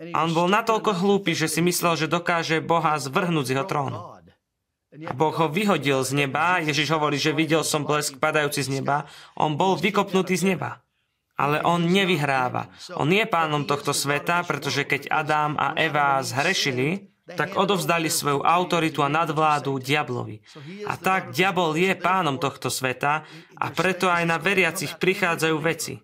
A 0.00 0.24
on 0.24 0.32
bol 0.32 0.48
natoľko 0.48 0.96
hlúpy, 0.96 1.36
že 1.36 1.44
si 1.44 1.60
myslel, 1.60 1.98
že 2.00 2.08
dokáže 2.08 2.64
Boha 2.64 2.96
zvrhnúť 2.96 3.44
z 3.44 3.52
jeho 3.52 3.66
trónu. 3.68 4.19
Boh 5.08 5.32
ho 5.32 5.46
vyhodil 5.48 6.04
z 6.04 6.12
neba, 6.12 6.60
Ježiš 6.60 6.92
hovorí, 6.92 7.16
že 7.16 7.32
videl 7.32 7.64
som 7.64 7.88
blesk 7.88 8.20
padajúci 8.20 8.68
z 8.68 8.80
neba, 8.80 9.08
on 9.32 9.56
bol 9.56 9.80
vykopnutý 9.80 10.36
z 10.36 10.52
neba. 10.52 10.84
Ale 11.40 11.64
on 11.64 11.88
nevyhráva. 11.88 12.68
On 13.00 13.08
je 13.08 13.24
pánom 13.24 13.64
tohto 13.64 13.96
sveta, 13.96 14.44
pretože 14.44 14.84
keď 14.84 15.08
Adam 15.08 15.56
a 15.56 15.72
Eva 15.72 16.20
zhrešili, 16.20 17.08
tak 17.32 17.56
odovzdali 17.56 18.10
svoju 18.12 18.44
autoritu 18.44 19.00
a 19.00 19.08
nadvládu 19.08 19.80
diablovi. 19.80 20.42
A 20.84 21.00
tak 21.00 21.32
diabol 21.32 21.72
je 21.78 21.96
pánom 21.96 22.36
tohto 22.36 22.68
sveta 22.68 23.24
a 23.56 23.66
preto 23.72 24.10
aj 24.10 24.24
na 24.28 24.36
veriacich 24.36 24.98
prichádzajú 25.00 25.56
veci. 25.62 26.02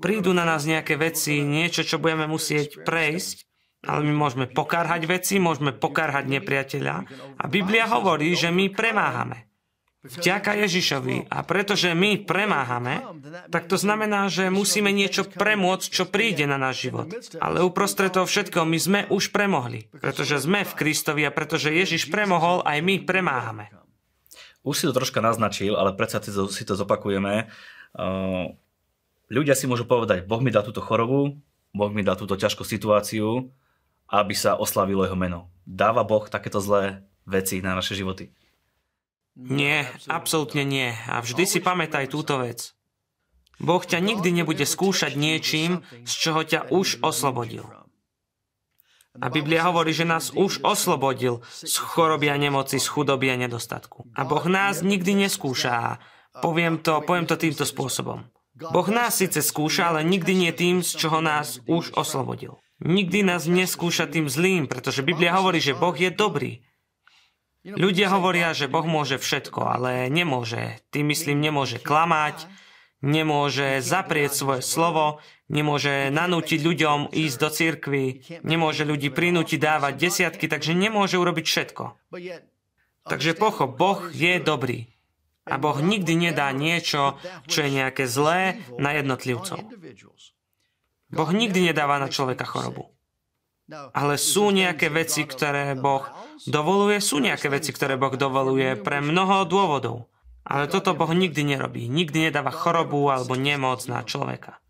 Prídu 0.00 0.34
na 0.34 0.42
nás 0.42 0.66
nejaké 0.66 0.98
veci, 0.98 1.44
niečo, 1.44 1.86
čo 1.86 2.02
budeme 2.02 2.26
musieť 2.26 2.82
prejsť, 2.82 3.46
ale 3.84 4.00
my 4.04 4.14
môžeme 4.16 4.46
pokárhať 4.48 5.04
veci, 5.06 5.36
môžeme 5.36 5.72
pokárhať 5.76 6.26
nepriateľa. 6.28 6.94
A 7.40 7.44
Biblia 7.46 7.86
hovorí, 7.88 8.32
že 8.34 8.48
my 8.48 8.72
premáhame. 8.72 9.48
Vďaka 10.04 10.60
Ježišovi. 10.60 11.32
A 11.32 11.40
pretože 11.48 11.96
my 11.96 12.20
premáhame, 12.28 13.00
tak 13.48 13.72
to 13.72 13.80
znamená, 13.80 14.28
že 14.28 14.52
musíme 14.52 14.92
niečo 14.92 15.24
premôcť, 15.24 15.88
čo 15.88 16.04
príde 16.04 16.44
na 16.44 16.60
náš 16.60 16.84
život. 16.84 17.08
Ale 17.40 17.64
uprostred 17.64 18.12
toho 18.12 18.28
všetkého 18.28 18.68
my 18.68 18.76
sme 18.76 19.00
už 19.08 19.32
premohli. 19.32 19.88
Pretože 19.96 20.44
sme 20.44 20.60
v 20.68 20.76
Kristovi 20.76 21.24
a 21.24 21.32
pretože 21.32 21.72
Ježiš 21.72 22.12
premohol, 22.12 22.60
aj 22.68 22.84
my 22.84 23.00
premáhame. 23.08 23.72
Už 24.60 24.76
si 24.76 24.84
to 24.84 24.92
troška 24.92 25.24
naznačil, 25.24 25.72
ale 25.72 25.96
predsa 25.96 26.20
si 26.24 26.64
to 26.68 26.76
zopakujeme. 26.76 27.48
Ľudia 29.32 29.56
si 29.56 29.64
môžu 29.64 29.88
povedať, 29.88 30.28
Boh 30.28 30.44
mi 30.44 30.52
dá 30.52 30.60
túto 30.60 30.84
chorobu, 30.84 31.40
Boh 31.72 31.90
mi 31.92 32.04
dá 32.04 32.12
túto 32.12 32.36
ťažkú 32.36 32.60
situáciu, 32.60 33.48
aby 34.22 34.34
sa 34.38 34.54
oslavilo 34.54 35.02
jeho 35.02 35.18
meno. 35.18 35.50
Dáva 35.66 36.06
Boh 36.06 36.28
takéto 36.30 36.62
zlé 36.62 37.02
veci 37.26 37.58
na 37.58 37.74
naše 37.74 37.98
životy? 37.98 38.30
Nie, 39.34 39.90
absolútne 40.06 40.62
nie. 40.62 40.94
A 41.10 41.18
vždy 41.18 41.42
si 41.42 41.58
pamätaj 41.58 42.06
túto 42.06 42.38
vec. 42.38 42.78
Boh 43.58 43.82
ťa 43.82 43.98
nikdy 43.98 44.30
nebude 44.30 44.62
skúšať 44.62 45.18
niečím, 45.18 45.82
z 46.06 46.12
čoho 46.14 46.46
ťa 46.46 46.70
už 46.70 47.02
oslobodil. 47.02 47.66
A 49.22 49.30
Biblia 49.30 49.62
hovorí, 49.70 49.94
že 49.94 50.02
nás 50.02 50.34
už 50.34 50.58
oslobodil 50.66 51.38
z 51.46 51.74
choroby 51.78 52.34
a 52.34 52.36
nemoci, 52.38 52.82
z 52.82 52.86
chudoby 52.90 53.30
a 53.30 53.38
nedostatku. 53.38 54.10
A 54.14 54.26
Boh 54.26 54.42
nás 54.50 54.82
nikdy 54.82 55.14
neskúša. 55.14 56.02
Poviem 56.42 56.82
to, 56.82 56.98
poviem 57.06 57.26
to 57.30 57.38
týmto 57.38 57.62
spôsobom. 57.62 58.26
Boh 58.58 58.88
nás 58.90 59.18
síce 59.18 59.38
skúša, 59.38 59.94
ale 59.94 60.02
nikdy 60.02 60.34
nie 60.34 60.50
tým, 60.50 60.82
z 60.82 60.98
čoho 60.98 61.22
nás 61.22 61.62
už 61.70 61.94
oslobodil. 61.94 62.58
Nikdy 62.82 63.22
nás 63.22 63.46
neskúša 63.46 64.10
tým 64.10 64.26
zlým, 64.26 64.66
pretože 64.66 65.06
Biblia 65.06 65.36
hovorí, 65.38 65.62
že 65.62 65.78
Boh 65.78 65.94
je 65.94 66.10
dobrý. 66.10 66.64
Ľudia 67.64 68.12
hovoria, 68.12 68.52
že 68.52 68.68
Boh 68.68 68.84
môže 68.84 69.16
všetko, 69.16 69.60
ale 69.64 70.12
nemôže. 70.12 70.84
Tým 70.92 71.08
myslím, 71.14 71.40
nemôže 71.40 71.80
klamať, 71.80 72.44
nemôže 73.00 73.80
zaprieť 73.80 74.36
svoje 74.36 74.60
slovo, 74.60 75.24
nemôže 75.48 76.12
nanútiť 76.12 76.60
ľuďom 76.60 76.98
ísť 77.12 77.36
do 77.40 77.48
cirkvy, 77.48 78.04
nemôže 78.44 78.84
ľudí 78.84 79.08
prinútiť 79.08 79.60
dávať 79.60 79.94
desiatky, 79.96 80.44
takže 80.44 80.76
nemôže 80.76 81.16
urobiť 81.16 81.44
všetko. 81.44 81.84
Takže 83.04 83.32
pochop, 83.36 83.76
Boh 83.76 84.00
je 84.12 84.40
dobrý. 84.40 84.88
A 85.44 85.60
Boh 85.60 85.76
nikdy 85.76 86.16
nedá 86.16 86.48
niečo, 86.56 87.20
čo 87.44 87.64
je 87.64 87.70
nejaké 87.80 88.08
zlé 88.08 88.60
na 88.80 88.96
jednotlivcov. 88.96 89.60
Boh 91.14 91.30
nikdy 91.30 91.70
nedáva 91.70 92.02
na 92.02 92.10
človeka 92.10 92.44
chorobu. 92.44 92.90
Ale 93.96 94.20
sú 94.20 94.52
nejaké 94.52 94.92
veci, 94.92 95.24
ktoré 95.24 95.72
Boh 95.72 96.04
dovoluje, 96.44 97.00
sú 97.00 97.22
nejaké 97.22 97.48
veci, 97.48 97.72
ktoré 97.72 97.96
Boh 97.96 98.12
dovoluje 98.12 98.76
pre 98.76 99.00
mnoho 99.00 99.48
dôvodov. 99.48 100.12
Ale 100.44 100.68
toto 100.68 100.92
Boh 100.92 101.08
nikdy 101.08 101.40
nerobí. 101.56 101.88
Nikdy 101.88 102.28
nedáva 102.28 102.52
chorobu 102.52 103.08
alebo 103.08 103.32
nemoc 103.32 103.88
na 103.88 104.04
človeka. 104.04 104.60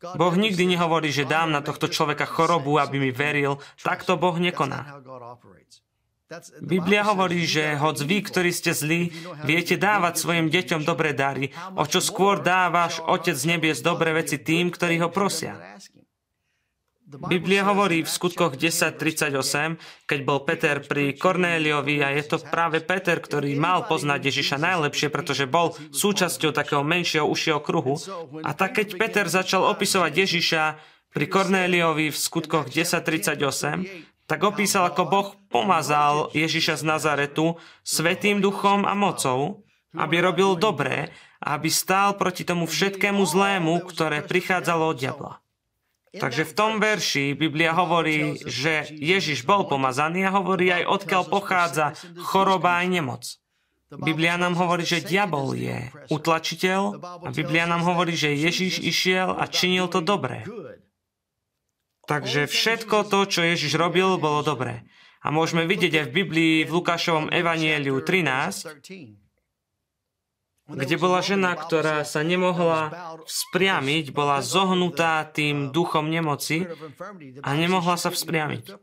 Boh 0.00 0.34
nikdy 0.34 0.64
nehovorí, 0.64 1.12
že 1.12 1.28
dám 1.28 1.52
na 1.52 1.60
tohto 1.60 1.86
človeka 1.86 2.26
chorobu, 2.26 2.80
aby 2.80 2.96
mi 2.98 3.10
veril. 3.14 3.60
Takto 3.78 4.16
Boh 4.16 4.34
nekoná. 4.40 4.98
Biblia 6.62 7.02
hovorí, 7.02 7.42
že 7.42 7.74
hoď 7.74 7.96
vy, 8.06 8.18
ktorí 8.22 8.50
ste 8.54 8.70
zlí, 8.70 9.10
viete 9.42 9.74
dávať 9.74 10.22
svojim 10.22 10.46
deťom 10.46 10.86
dobré 10.86 11.10
dary, 11.10 11.50
o 11.74 11.82
čo 11.82 11.98
skôr 11.98 12.38
dávaš 12.38 13.02
Otec 13.02 13.34
z 13.34 13.50
nebies 13.50 13.82
dobré 13.82 14.14
veci 14.14 14.38
tým, 14.38 14.70
ktorí 14.70 15.02
ho 15.02 15.10
prosia. 15.10 15.58
Biblia 17.10 17.66
hovorí 17.66 18.06
v 18.06 18.10
skutkoch 18.10 18.54
10.38, 18.54 20.06
keď 20.06 20.18
bol 20.22 20.46
Peter 20.46 20.78
pri 20.78 21.18
Kornéliovi 21.18 21.98
a 22.06 22.14
je 22.14 22.22
to 22.22 22.38
práve 22.38 22.78
Peter, 22.86 23.18
ktorý 23.18 23.58
mal 23.58 23.90
poznať 23.90 24.30
Ježiša 24.30 24.62
najlepšie, 24.62 25.10
pretože 25.10 25.50
bol 25.50 25.74
súčasťou 25.90 26.54
takého 26.54 26.86
menšieho 26.86 27.26
užšieho 27.26 27.58
kruhu. 27.58 27.98
A 28.46 28.54
tak 28.54 28.78
keď 28.78 28.94
Peter 28.94 29.26
začal 29.26 29.66
opisovať 29.66 30.12
Ježiša 30.14 30.62
pri 31.10 31.26
Kornéliovi 31.26 32.14
v 32.14 32.16
skutkoch 32.16 32.70
10.38, 32.70 34.09
tak 34.30 34.46
opísal, 34.46 34.86
ako 34.86 35.02
Boh 35.10 35.28
pomazal 35.50 36.30
Ježiša 36.30 36.78
z 36.78 36.84
Nazaretu 36.86 37.58
svetým 37.82 38.38
duchom 38.38 38.86
a 38.86 38.94
mocou, 38.94 39.66
aby 39.98 40.22
robil 40.22 40.54
dobré 40.54 41.10
a 41.42 41.58
aby 41.58 41.66
stál 41.66 42.14
proti 42.14 42.46
tomu 42.46 42.70
všetkému 42.70 43.26
zlému, 43.26 43.82
ktoré 43.90 44.22
prichádzalo 44.22 44.94
od 44.94 44.96
diabla. 45.02 45.34
Takže 46.14 46.46
v 46.46 46.52
tom 46.54 46.78
verši 46.78 47.34
Biblia 47.34 47.74
hovorí, 47.74 48.38
že 48.46 48.86
Ježiš 48.94 49.42
bol 49.42 49.66
pomazaný 49.66 50.26
a 50.26 50.34
hovorí 50.34 50.70
aj 50.70 50.86
odkiaľ 50.86 51.22
pochádza 51.26 51.98
choroba 52.22 52.82
aj 52.82 52.86
nemoc. 52.86 53.22
Biblia 53.90 54.38
nám 54.38 54.54
hovorí, 54.54 54.86
že 54.86 55.02
diabol 55.02 55.58
je 55.58 55.90
utlačiteľ 56.06 57.02
a 57.26 57.30
Biblia 57.34 57.66
nám 57.66 57.82
hovorí, 57.82 58.14
že 58.14 58.30
Ježiš 58.30 58.78
išiel 58.78 59.34
a 59.34 59.50
činil 59.50 59.90
to 59.90 59.98
dobré. 59.98 60.46
Takže 62.10 62.50
všetko 62.50 63.06
to, 63.06 63.22
čo 63.30 63.46
Ježiš 63.46 63.78
robil, 63.78 64.18
bolo 64.18 64.42
dobré. 64.42 64.82
A 65.22 65.30
môžeme 65.30 65.62
vidieť 65.62 66.02
aj 66.02 66.04
v 66.10 66.16
Biblii 66.18 66.54
v 66.66 66.74
Lukášovom 66.74 67.30
evanieliu 67.30 68.02
13, 68.02 68.66
kde 70.74 70.96
bola 70.98 71.22
žena, 71.22 71.54
ktorá 71.54 72.02
sa 72.02 72.26
nemohla 72.26 72.90
vzpriamiť, 73.22 74.10
bola 74.10 74.42
zohnutá 74.42 75.22
tým 75.30 75.70
duchom 75.70 76.10
nemoci 76.10 76.66
a 77.46 77.50
nemohla 77.54 77.94
sa 77.94 78.10
vzpriamiť. 78.10 78.74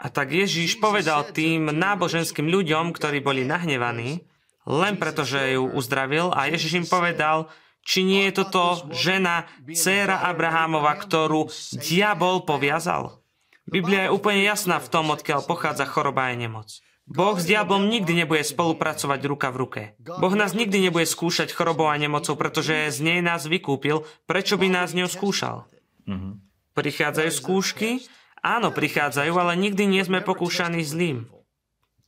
A 0.00 0.06
tak 0.08 0.32
Ježíš 0.32 0.80
povedal 0.80 1.28
tým 1.36 1.68
náboženským 1.68 2.48
ľuďom, 2.48 2.96
ktorí 2.96 3.20
boli 3.20 3.44
nahnevaní, 3.44 4.24
len 4.64 4.96
preto, 4.96 5.28
že 5.28 5.52
ju 5.52 5.68
uzdravil 5.68 6.32
a 6.32 6.48
Ježíš 6.48 6.80
im 6.80 6.88
povedal, 6.88 7.52
či 7.84 8.02
nie 8.02 8.26
je 8.28 8.42
toto 8.42 8.88
žena, 8.90 9.46
dcéra 9.62 10.24
Abrahámova, 10.24 10.96
ktorú 10.96 11.52
diabol 11.78 12.42
poviazal. 12.48 13.20
Biblia 13.68 14.08
je 14.08 14.14
úplne 14.16 14.44
jasná 14.44 14.76
v 14.80 14.90
tom, 14.90 15.12
odkiaľ 15.12 15.44
pochádza 15.44 15.88
choroba 15.88 16.28
a 16.28 16.36
nemoc. 16.36 16.80
Boh 17.04 17.36
s 17.36 17.44
diablom 17.44 17.92
nikdy 17.92 18.24
nebude 18.24 18.40
spolupracovať 18.40 19.20
ruka 19.28 19.52
v 19.52 19.56
ruke. 19.60 19.82
Boh 20.00 20.32
nás 20.32 20.56
nikdy 20.56 20.88
nebude 20.88 21.04
skúšať 21.04 21.52
chorobou 21.52 21.92
a 21.92 22.00
nemocou, 22.00 22.32
pretože 22.32 22.96
z 22.96 22.98
nej 23.04 23.20
nás 23.20 23.44
vykúpil. 23.44 24.08
Prečo 24.24 24.56
by 24.56 24.72
nás 24.72 24.96
ňou 24.96 25.08
skúšal? 25.08 25.68
Mhm. 26.08 26.40
Prichádzajú 26.72 27.30
skúšky? 27.30 28.08
Áno, 28.40 28.72
prichádzajú, 28.72 29.32
ale 29.36 29.56
nikdy 29.56 29.84
nie 29.88 30.02
sme 30.04 30.24
pokúšaní 30.24 30.80
zlým. 30.84 31.28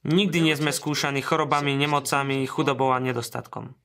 Nikdy 0.04 0.38
nie 0.48 0.54
sme 0.56 0.72
skúšaní 0.72 1.20
chorobami, 1.24 1.76
nemocami, 1.76 2.44
chudobou 2.48 2.92
a 2.92 2.98
nedostatkom. 3.00 3.76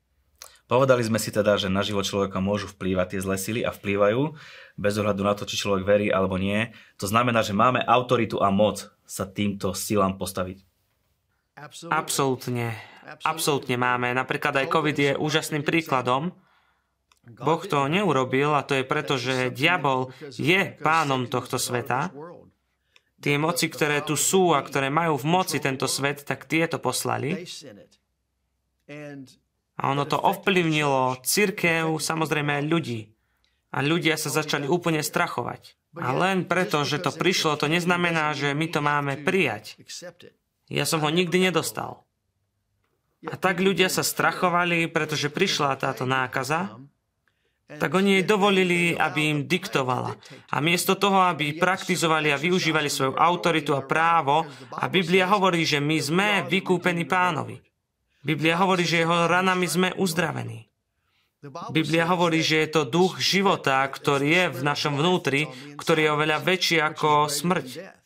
Povedali 0.72 1.04
sme 1.04 1.20
si 1.20 1.36
teda, 1.36 1.60
že 1.60 1.68
na 1.68 1.84
život 1.84 2.08
človeka 2.08 2.40
môžu 2.40 2.72
vplývať 2.72 3.08
tie 3.12 3.20
zlé 3.20 3.36
sily 3.36 3.62
a 3.68 3.76
vplývajú, 3.76 4.40
bez 4.80 4.94
ohľadu 4.96 5.20
na 5.28 5.36
to, 5.36 5.44
či 5.44 5.60
človek 5.60 5.84
verí 5.84 6.08
alebo 6.08 6.40
nie. 6.40 6.72
To 6.96 7.12
znamená, 7.12 7.44
že 7.44 7.52
máme 7.52 7.84
autoritu 7.84 8.40
a 8.40 8.48
moc 8.56 8.88
sa 9.04 9.28
týmto 9.28 9.76
silám 9.76 10.16
postaviť. 10.16 10.64
Absolútne. 11.92 12.72
Absolútne 13.28 13.76
máme. 13.76 14.16
Napríklad 14.16 14.64
aj 14.64 14.72
COVID 14.72 14.96
je 14.96 15.12
úžasným 15.20 15.68
príkladom. 15.68 16.32
Boh 17.28 17.62
to 17.68 17.92
neurobil 17.92 18.56
a 18.56 18.64
to 18.64 18.80
je 18.80 18.88
preto, 18.88 19.20
že 19.20 19.52
diabol 19.52 20.16
je 20.40 20.72
pánom 20.80 21.28
tohto 21.28 21.60
sveta. 21.60 22.16
Tie 23.20 23.36
moci, 23.36 23.68
ktoré 23.68 24.08
tu 24.08 24.16
sú 24.16 24.56
a 24.56 24.64
ktoré 24.64 24.88
majú 24.88 25.20
v 25.20 25.28
moci 25.28 25.60
tento 25.60 25.86
svet, 25.86 26.24
tak 26.24 26.48
tie 26.48 26.64
to 26.72 26.80
poslali. 26.80 27.44
A 29.82 29.90
ono 29.90 30.06
to 30.06 30.22
ovplyvnilo 30.22 31.26
církev, 31.26 31.98
samozrejme 31.98 32.62
ľudí. 32.70 33.10
A 33.74 33.82
ľudia 33.82 34.14
sa 34.14 34.30
začali 34.30 34.70
úplne 34.70 35.02
strachovať. 35.02 35.74
A 35.98 36.14
len 36.14 36.46
preto, 36.46 36.86
že 36.86 37.02
to 37.02 37.12
prišlo, 37.12 37.58
to 37.58 37.66
neznamená, 37.68 38.32
že 38.38 38.54
my 38.54 38.68
to 38.70 38.80
máme 38.80 39.26
prijať. 39.26 39.76
Ja 40.72 40.86
som 40.86 41.02
ho 41.04 41.10
nikdy 41.10 41.52
nedostal. 41.52 42.06
A 43.28 43.36
tak 43.36 43.60
ľudia 43.60 43.90
sa 43.90 44.06
strachovali, 44.06 44.88
pretože 44.88 45.34
prišla 45.34 45.82
táto 45.82 46.06
nákaza, 46.06 46.78
tak 47.72 47.92
oni 47.96 48.20
jej 48.20 48.26
dovolili, 48.28 48.92
aby 48.96 49.32
im 49.32 49.40
diktovala. 49.48 50.16
A 50.52 50.60
miesto 50.60 51.00
toho, 51.00 51.24
aby 51.24 51.56
praktizovali 51.56 52.32
a 52.32 52.42
využívali 52.42 52.92
svoju 52.92 53.16
autoritu 53.16 53.72
a 53.72 53.86
právo, 53.86 54.44
a 54.76 54.86
Biblia 54.92 55.28
hovorí, 55.32 55.64
že 55.64 55.80
my 55.80 55.98
sme 56.02 56.30
vykúpení 56.52 57.08
pánovi. 57.08 57.71
Biblia 58.22 58.56
hovorí, 58.62 58.86
že 58.86 59.02
jeho 59.02 59.26
ranami 59.26 59.66
sme 59.66 59.90
uzdravení. 59.98 60.70
Biblia 61.74 62.06
hovorí, 62.06 62.46
že 62.46 62.62
je 62.66 62.70
to 62.70 62.82
duch 62.86 63.18
života, 63.18 63.82
ktorý 63.82 64.30
je 64.30 64.46
v 64.54 64.62
našom 64.62 64.94
vnútri, 64.94 65.50
ktorý 65.74 66.06
je 66.06 66.14
oveľa 66.14 66.38
väčší 66.46 66.78
ako 66.78 67.26
smrť. 67.26 67.98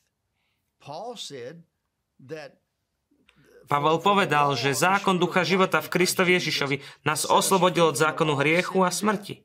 Pavel 3.66 3.98
povedal, 4.00 4.56
že 4.56 4.78
zákon 4.78 5.20
ducha 5.20 5.44
života 5.44 5.84
v 5.84 5.92
Kristovi 5.92 6.38
Ježišovi 6.38 6.80
nás 7.04 7.28
oslobodil 7.28 7.92
od 7.92 8.00
zákonu 8.00 8.38
hriechu 8.40 8.86
a 8.86 8.94
smrti. 8.94 9.42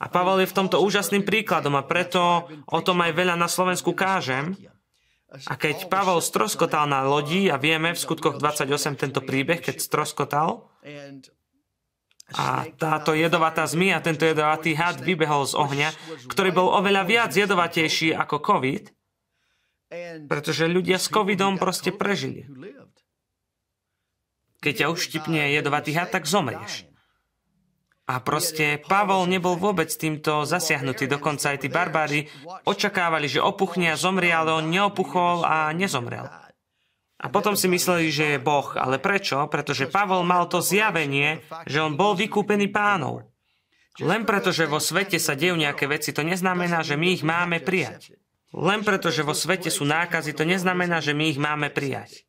A 0.00 0.06
Pavel 0.08 0.44
je 0.44 0.50
v 0.52 0.56
tomto 0.56 0.80
úžasným 0.80 1.24
príkladom 1.24 1.76
a 1.76 1.84
preto 1.84 2.46
o 2.68 2.80
tom 2.80 3.04
aj 3.04 3.12
veľa 3.12 3.34
na 3.36 3.48
Slovensku 3.48 3.92
kážem. 3.92 4.56
A 5.44 5.54
keď 5.60 5.92
Pavel 5.92 6.24
stroskotal 6.24 6.88
na 6.88 7.04
lodi, 7.04 7.52
a 7.52 7.60
vieme 7.60 7.92
v 7.92 8.00
skutkoch 8.00 8.40
28 8.40 8.96
tento 8.96 9.20
príbeh, 9.20 9.60
keď 9.60 9.76
stroskotal, 9.76 10.72
a 12.34 12.66
táto 12.74 13.14
jedovatá 13.14 13.62
zmia, 13.70 14.02
tento 14.02 14.26
jedovatý 14.26 14.74
had 14.74 14.98
vybehol 14.98 15.46
z 15.46 15.54
ohňa, 15.54 15.88
ktorý 16.26 16.50
bol 16.50 16.68
oveľa 16.74 17.06
viac 17.06 17.30
jedovatejší 17.30 18.18
ako 18.18 18.42
COVID, 18.42 18.84
pretože 20.26 20.66
ľudia 20.66 20.98
s 20.98 21.06
covidom 21.06 21.54
proste 21.54 21.94
prežili. 21.94 22.42
Keď 24.58 24.74
ťa 24.82 24.86
uštipne 24.90 25.54
jedovatý 25.54 25.94
had, 25.94 26.10
tak 26.10 26.26
zomrieš. 26.26 26.90
A 28.06 28.22
proste 28.22 28.78
Pavol 28.86 29.26
nebol 29.26 29.58
vôbec 29.58 29.90
týmto 29.90 30.46
zasiahnutý. 30.46 31.10
Dokonca 31.10 31.50
aj 31.50 31.58
tí 31.58 31.68
barbári 31.68 32.30
očakávali, 32.62 33.26
že 33.26 33.42
opuchne 33.42 33.90
a 33.90 33.98
zomrie, 33.98 34.30
ale 34.30 34.54
on 34.54 34.70
neopuchol 34.70 35.42
a 35.42 35.74
nezomrel. 35.74 36.30
A 37.16 37.26
potom 37.32 37.58
si 37.58 37.66
mysleli, 37.66 38.14
že 38.14 38.36
je 38.36 38.38
Boh. 38.38 38.76
Ale 38.78 39.02
prečo? 39.02 39.42
Pretože 39.50 39.90
Pavol 39.90 40.22
mal 40.22 40.46
to 40.46 40.62
zjavenie, 40.62 41.42
že 41.66 41.82
on 41.82 41.98
bol 41.98 42.14
vykúpený 42.14 42.70
pánov. 42.70 43.26
Len 43.96 44.28
preto, 44.28 44.52
že 44.52 44.68
vo 44.68 44.76
svete 44.76 45.16
sa 45.16 45.32
dejú 45.32 45.56
nejaké 45.56 45.88
veci, 45.88 46.12
to 46.12 46.20
neznamená, 46.20 46.84
že 46.84 47.00
my 47.00 47.16
ich 47.16 47.24
máme 47.24 47.64
prijať. 47.64 48.12
Len 48.52 48.84
preto, 48.84 49.08
že 49.08 49.24
vo 49.24 49.32
svete 49.32 49.72
sú 49.72 49.88
nákazy, 49.88 50.36
to 50.36 50.44
neznamená, 50.44 51.00
že 51.00 51.16
my 51.16 51.32
ich 51.32 51.40
máme 51.40 51.72
prijať. 51.72 52.25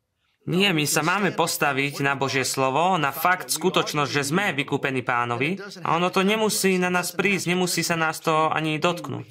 Nie, 0.48 0.72
my 0.72 0.88
sa 0.88 1.04
máme 1.04 1.36
postaviť 1.36 2.00
na 2.00 2.16
Božie 2.16 2.48
slovo, 2.48 2.96
na 2.96 3.12
fakt, 3.12 3.52
skutočnosť, 3.52 4.08
že 4.08 4.32
sme 4.32 4.56
vykúpení 4.56 5.04
pánovi 5.04 5.60
a 5.84 5.92
ono 6.00 6.08
to 6.08 6.24
nemusí 6.24 6.80
na 6.80 6.88
nás 6.88 7.12
prísť, 7.12 7.52
nemusí 7.52 7.84
sa 7.84 8.00
nás 8.00 8.16
to 8.24 8.48
ani 8.48 8.80
dotknúť. 8.80 9.28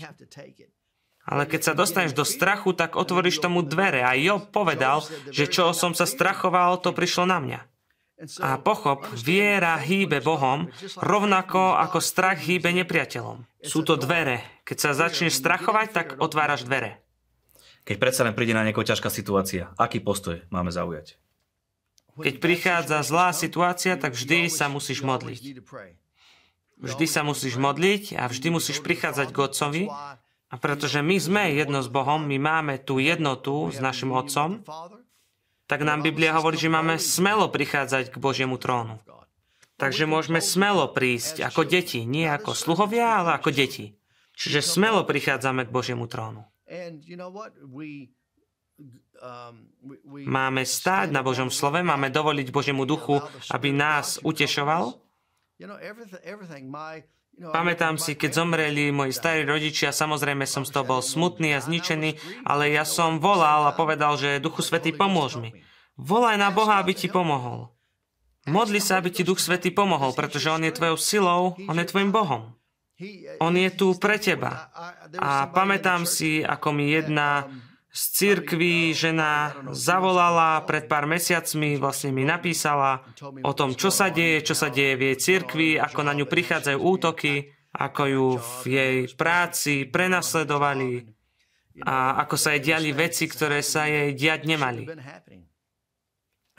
Ale 1.27 1.49
keď 1.49 1.61
sa 1.65 1.73
dostaneš 1.73 2.13
do 2.13 2.21
strachu, 2.21 2.77
tak 2.77 2.95
otvoríš 2.95 3.41
tomu 3.41 3.65
dvere. 3.65 4.05
A 4.05 4.13
Job 4.15 4.47
povedal, 4.53 5.03
že 5.33 5.49
čo 5.49 5.73
som 5.73 5.97
sa 5.97 6.05
strachoval, 6.05 6.79
to 6.79 6.93
prišlo 6.93 7.25
na 7.25 7.41
mňa. 7.41 7.59
A 8.41 8.57
pochop, 8.61 9.05
viera 9.13 9.77
hýbe 9.77 10.21
Bohom, 10.21 10.69
rovnako 10.97 11.77
ako 11.77 11.97
strach 12.01 12.41
hýbe 12.45 12.73
nepriateľom. 12.77 13.45
Sú 13.65 13.81
to 13.81 13.97
dvere. 13.97 14.41
Keď 14.65 14.77
sa 14.77 14.91
začneš 14.93 15.37
strachovať, 15.37 15.87
tak 15.93 16.07
otváraš 16.21 16.65
dvere. 16.65 17.06
Keď 17.87 17.95
predsa 18.03 18.27
len 18.27 18.35
príde 18.35 18.51
na 18.51 18.67
niekoho 18.67 18.83
ťažká 18.83 19.07
situácia, 19.07 19.71
aký 19.79 20.03
postoj 20.03 20.43
máme 20.51 20.75
zaujať? 20.75 21.15
Keď 22.19 22.35
prichádza 22.43 22.99
zlá 22.99 23.31
situácia, 23.31 23.95
tak 23.95 24.11
vždy 24.11 24.51
sa 24.51 24.67
musíš 24.67 25.07
modliť. 25.07 25.63
Vždy 26.77 27.05
sa 27.07 27.23
musíš 27.23 27.55
modliť 27.55 28.19
a 28.19 28.27
vždy 28.27 28.47
musíš 28.51 28.83
prichádzať 28.83 29.31
k 29.31 29.37
Otcovi. 29.39 29.83
A 30.47 30.55
pretože 30.59 30.99
my 30.99 31.15
sme 31.15 31.43
jedno 31.55 31.79
s 31.79 31.87
Bohom, 31.87 32.23
my 32.27 32.35
máme 32.39 32.75
tú 32.79 32.99
jednotu 32.99 33.71
s 33.71 33.79
našim 33.79 34.11
Otcom, 34.11 34.63
tak 35.67 35.83
nám 35.83 36.03
Biblia 36.03 36.35
hovorí, 36.35 36.55
že 36.55 36.71
máme 36.71 36.95
smelo 36.99 37.51
prichádzať 37.51 38.11
k 38.11 38.17
Božiemu 38.19 38.55
trónu. 38.59 38.99
Takže 39.79 40.09
môžeme 40.09 40.43
smelo 40.43 40.89
prísť 40.89 41.43
ako 41.43 41.67
deti, 41.67 42.03
nie 42.03 42.25
ako 42.25 42.51
sluhovia, 42.51 43.21
ale 43.23 43.35
ako 43.37 43.51
deti. 43.51 43.95
Čiže 44.39 44.63
smelo 44.63 45.03
prichádzame 45.03 45.67
k 45.67 45.73
Božiemu 45.73 46.07
trónu. 46.07 46.47
Um, 49.17 49.65
máme 50.29 50.61
stáť 50.61 51.09
na 51.09 51.25
Božom 51.25 51.49
slove, 51.49 51.81
máme 51.81 52.13
dovoliť 52.13 52.53
Božiemu 52.53 52.85
duchu, 52.85 53.17
aby 53.49 53.73
nás 53.73 54.21
utešoval. 54.21 54.93
Pamätám 57.37 58.01
si, 58.01 58.17
keď 58.17 58.31
zomreli 58.33 58.89
moji 58.89 59.13
starí 59.13 59.45
rodičia, 59.45 59.93
samozrejme 59.93 60.45
som 60.45 60.65
z 60.65 60.73
toho 60.73 60.85
bol 60.85 61.01
smutný 61.05 61.53
a 61.53 61.61
zničený, 61.61 62.41
ale 62.45 62.73
ja 62.73 62.81
som 62.85 63.21
volal 63.21 63.69
a 63.69 63.73
povedal, 63.77 64.17
že 64.17 64.41
Duchu 64.41 64.65
Svetý, 64.65 64.89
pomôž 64.93 65.37
mi. 65.37 65.53
Volaj 65.97 66.37
na 66.37 66.49
Boha, 66.49 66.81
aby 66.81 66.97
ti 66.97 67.09
pomohol. 67.09 67.73
Modli 68.49 68.81
sa, 68.81 68.97
aby 68.97 69.13
ti 69.13 69.21
Duch 69.21 69.37
Svetý 69.37 69.69
pomohol, 69.69 70.17
pretože 70.17 70.49
On 70.49 70.61
je 70.61 70.73
tvojou 70.73 70.97
silou, 70.97 71.41
On 71.69 71.77
je 71.77 71.85
tvojim 71.85 72.09
Bohom. 72.09 72.56
On 73.37 73.53
je 73.53 73.69
tu 73.77 73.93
pre 74.01 74.17
teba. 74.17 74.73
A 75.21 75.45
pamätám 75.53 76.09
si, 76.09 76.41
ako 76.41 76.73
mi 76.73 76.89
jedna 76.89 77.45
z 77.93 78.01
cirkví 78.13 78.93
žena 78.93 79.57
zavolala 79.73 80.61
pred 80.65 80.85
pár 80.85 81.09
mesiacmi, 81.09 81.81
vlastne 81.81 82.13
mi 82.13 82.25
napísala 82.25 83.01
o 83.41 83.53
tom, 83.57 83.73
čo 83.73 83.89
sa 83.89 84.13
deje, 84.13 84.45
čo 84.45 84.53
sa 84.53 84.69
deje 84.69 84.93
v 84.97 85.01
jej 85.13 85.17
cirkvi, 85.17 85.69
ako 85.81 86.05
na 86.05 86.13
ňu 86.13 86.29
prichádzajú 86.29 86.77
útoky, 86.77 87.49
ako 87.73 88.03
ju 88.05 88.27
v 88.37 88.63
jej 88.69 88.97
práci 89.13 89.85
prenasledovali 89.89 91.09
a 91.85 92.25
ako 92.25 92.35
sa 92.37 92.57
jej 92.57 92.61
diali 92.73 92.89
veci, 92.93 93.29
ktoré 93.29 93.61
sa 93.61 93.85
jej 93.85 94.13
diať 94.17 94.49
nemali. 94.49 94.89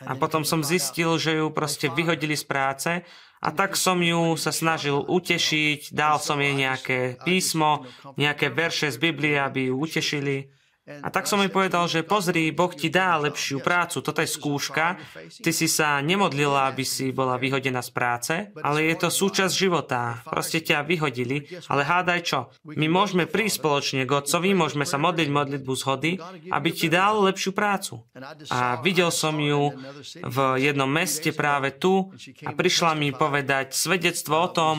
A 0.06 0.14
potom 0.14 0.46
som 0.46 0.62
zistil, 0.62 1.18
že 1.18 1.42
ju 1.42 1.50
proste 1.50 1.90
vyhodili 1.90 2.38
z 2.38 2.46
práce 2.46 2.90
a 3.38 3.48
tak 3.54 3.78
som 3.78 4.02
ju 4.02 4.34
sa 4.34 4.50
snažil 4.50 4.98
utešiť, 4.98 5.94
dal 5.94 6.18
som 6.18 6.42
jej 6.42 6.54
nejaké 6.58 7.22
písmo, 7.22 7.86
nejaké 8.18 8.50
verše 8.50 8.90
z 8.90 8.98
Biblie, 8.98 9.38
aby 9.38 9.70
ju 9.70 9.78
utešili. 9.78 10.50
A 10.88 11.08
tak 11.12 11.28
som 11.28 11.44
jej 11.44 11.52
povedal, 11.52 11.84
že 11.84 12.00
pozri, 12.00 12.48
Boh 12.48 12.72
ti 12.72 12.88
dá 12.88 13.20
lepšiu 13.20 13.60
prácu, 13.60 14.00
toto 14.00 14.24
je 14.24 14.30
skúška, 14.30 14.96
ty 15.44 15.52
si 15.52 15.68
sa 15.68 16.00
nemodlila, 16.00 16.72
aby 16.72 16.80
si 16.80 17.12
bola 17.12 17.36
vyhodená 17.36 17.84
z 17.84 17.90
práce, 17.92 18.34
ale 18.64 18.88
je 18.88 18.96
to 18.96 19.12
súčasť 19.12 19.52
života, 19.52 20.24
proste 20.24 20.64
ťa 20.64 20.88
vyhodili, 20.88 21.44
ale 21.68 21.84
hádaj 21.84 22.20
čo, 22.24 22.40
my 22.64 22.88
môžeme 22.88 23.28
prísť 23.28 23.60
spoločne 23.60 24.02
k 24.08 24.10
Otcovi, 24.16 24.56
môžeme 24.56 24.88
sa 24.88 24.96
modliť 24.96 25.28
modlitbu 25.28 25.72
zhody, 25.76 26.16
aby 26.48 26.68
ti 26.72 26.88
dal 26.88 27.20
lepšiu 27.28 27.52
prácu. 27.52 28.08
A 28.48 28.80
videl 28.80 29.12
som 29.12 29.36
ju 29.36 29.76
v 30.24 30.38
jednom 30.56 30.88
meste 30.88 31.36
práve 31.36 31.76
tu 31.76 32.08
a 32.48 32.50
prišla 32.56 32.96
mi 32.96 33.12
povedať 33.12 33.76
svedectvo 33.76 34.34
o 34.40 34.48
tom, 34.48 34.76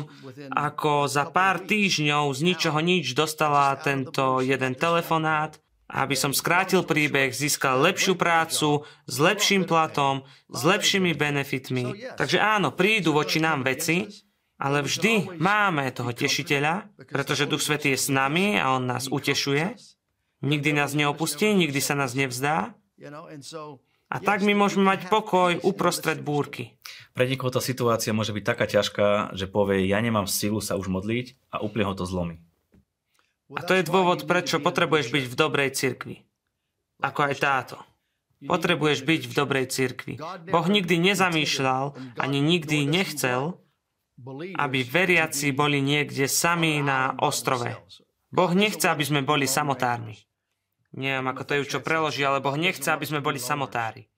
ako 0.49 1.05
za 1.05 1.29
pár 1.29 1.61
týždňov 1.61 2.33
z 2.33 2.39
ničoho 2.41 2.79
nič 2.81 3.13
dostala 3.13 3.77
tento 3.77 4.41
jeden 4.41 4.73
telefonát, 4.73 5.59
aby 5.89 6.13
som 6.13 6.29
skrátil 6.29 6.85
príbeh, 6.85 7.33
získal 7.33 7.81
lepšiu 7.81 8.13
prácu, 8.13 8.85
s 9.09 9.15
lepším 9.17 9.65
platom, 9.65 10.21
s 10.45 10.61
lepšími 10.61 11.17
benefitmi. 11.17 12.13
Takže 12.13 12.37
áno, 12.37 12.69
prídu 12.69 13.17
voči 13.17 13.41
nám 13.41 13.65
veci, 13.65 14.05
ale 14.61 14.85
vždy 14.85 15.41
máme 15.41 15.89
toho 15.89 16.13
tešiteľa, 16.13 16.93
pretože 17.09 17.49
Duch 17.49 17.65
Svetý 17.65 17.97
je 17.97 17.99
s 18.05 18.13
nami 18.13 18.61
a 18.61 18.77
On 18.77 18.85
nás 18.85 19.09
utešuje. 19.09 19.73
Nikdy 20.45 20.69
nás 20.77 20.93
neopustí, 20.93 21.51
nikdy 21.51 21.81
sa 21.81 21.97
nás 21.97 22.13
nevzdá. 22.13 22.77
A 24.09 24.17
tak 24.17 24.41
my 24.41 24.57
môžeme 24.57 24.89
mať 24.89 25.05
pokoj 25.09 25.57
uprostred 25.61 26.21
búrky. 26.25 26.77
Pre 27.13 27.29
niekoho 27.29 27.53
tá 27.53 27.61
situácia 27.61 28.09
môže 28.09 28.33
byť 28.33 28.43
taká 28.45 28.65
ťažká, 28.65 29.07
že 29.37 29.45
povie, 29.45 29.85
ja 29.85 30.01
nemám 30.01 30.25
silu 30.25 30.61
sa 30.61 30.77
už 30.77 30.89
modliť 30.89 31.37
a 31.53 31.61
úplne 31.61 31.85
ho 31.85 31.93
to 31.93 32.09
zlomí. 32.09 32.41
A 33.49 33.61
to 33.65 33.73
je 33.73 33.83
dôvod, 33.85 34.29
prečo 34.29 34.61
potrebuješ 34.61 35.09
byť 35.09 35.25
v 35.25 35.35
dobrej 35.35 35.69
cirkvi. 35.73 36.15
Ako 37.01 37.19
aj 37.29 37.35
táto. 37.41 37.77
Potrebuješ 38.39 39.03
byť 39.03 39.21
v 39.27 39.33
dobrej 39.33 39.65
cirkvi. 39.67 40.13
Boh 40.47 40.67
nikdy 40.67 40.95
nezamýšľal, 41.01 42.15
ani 42.21 42.39
nikdy 42.39 42.87
nechcel, 42.87 43.59
aby 44.55 44.79
veriaci 44.83 45.55
boli 45.55 45.79
niekde 45.79 46.27
sami 46.27 46.83
na 46.83 47.15
ostrove. 47.19 47.71
Boh 48.29 48.51
nechce, 48.53 48.85
aby 48.85 49.03
sme 49.03 49.21
boli 49.25 49.49
samotárni. 49.49 50.15
Neviem, 50.93 51.25
ako 51.29 51.41
to 51.45 51.51
je 51.53 51.69
čo 51.69 51.79
preloží, 51.85 52.25
ale 52.25 52.41
Boh 52.41 52.57
nechce, 52.57 52.89
aby 52.89 53.05
sme 53.05 53.21
boli 53.21 53.37
samotári. 53.37 54.08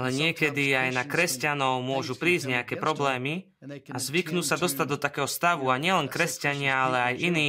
Ale 0.00 0.16
niekedy 0.16 0.72
aj 0.72 0.96
na 0.96 1.04
kresťanov 1.04 1.84
môžu 1.84 2.16
prísť 2.16 2.56
nejaké 2.56 2.80
problémy 2.80 3.52
a 3.92 4.00
zvyknú 4.00 4.40
sa 4.40 4.56
dostať 4.56 4.86
do 4.88 4.96
takého 4.96 5.28
stavu 5.28 5.68
a 5.68 5.76
nielen 5.76 6.08
kresťania, 6.08 6.88
ale 6.88 6.98
aj 7.12 7.14
iní 7.20 7.48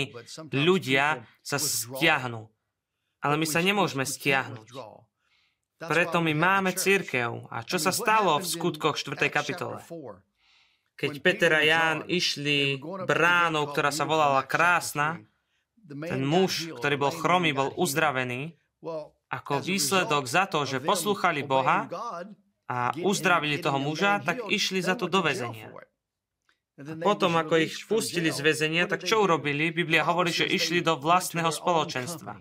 ľudia 0.52 1.24
sa 1.40 1.56
stiahnu. 1.56 2.52
Ale 3.24 3.40
my 3.40 3.48
sa 3.48 3.64
nemôžeme 3.64 4.04
stiahnuť. 4.04 4.68
Preto 5.80 6.20
my 6.20 6.34
máme 6.36 6.76
církev. 6.76 7.48
A 7.48 7.64
čo 7.64 7.80
sa 7.80 7.96
stalo 7.96 8.36
v 8.36 8.46
skutkoch 8.46 9.00
4. 9.00 9.32
kapitole? 9.32 9.80
Keď 11.00 11.12
Peter 11.24 11.56
a 11.56 11.64
Ján 11.64 12.04
išli 12.12 12.84
bránou, 13.08 13.72
ktorá 13.72 13.96
sa 13.96 14.04
volala 14.04 14.44
Krásna, 14.44 15.24
ten 15.88 16.22
muž, 16.28 16.68
ktorý 16.76 17.00
bol 17.00 17.14
chromý, 17.16 17.56
bol 17.56 17.72
uzdravený 17.80 18.60
ako 19.32 19.64
výsledok 19.64 20.28
za 20.28 20.44
to, 20.52 20.68
že 20.68 20.84
poslúchali 20.84 21.48
Boha 21.48 21.88
a 22.72 22.96
uzdravili 23.04 23.60
toho 23.60 23.76
muža, 23.84 24.24
tak 24.24 24.48
išli 24.48 24.80
za 24.80 24.96
to 24.96 25.12
do 25.12 25.20
väzenia. 25.20 25.68
Potom, 27.04 27.36
ako 27.36 27.60
ich 27.60 27.76
pustili 27.86 28.32
z 28.32 28.40
väzenia, 28.40 28.88
tak 28.88 29.04
čo 29.04 29.28
urobili? 29.28 29.76
Biblia 29.76 30.08
hovorí, 30.08 30.32
že 30.32 30.48
išli 30.48 30.80
do 30.80 30.96
vlastného 30.96 31.52
spoločenstva. 31.52 32.40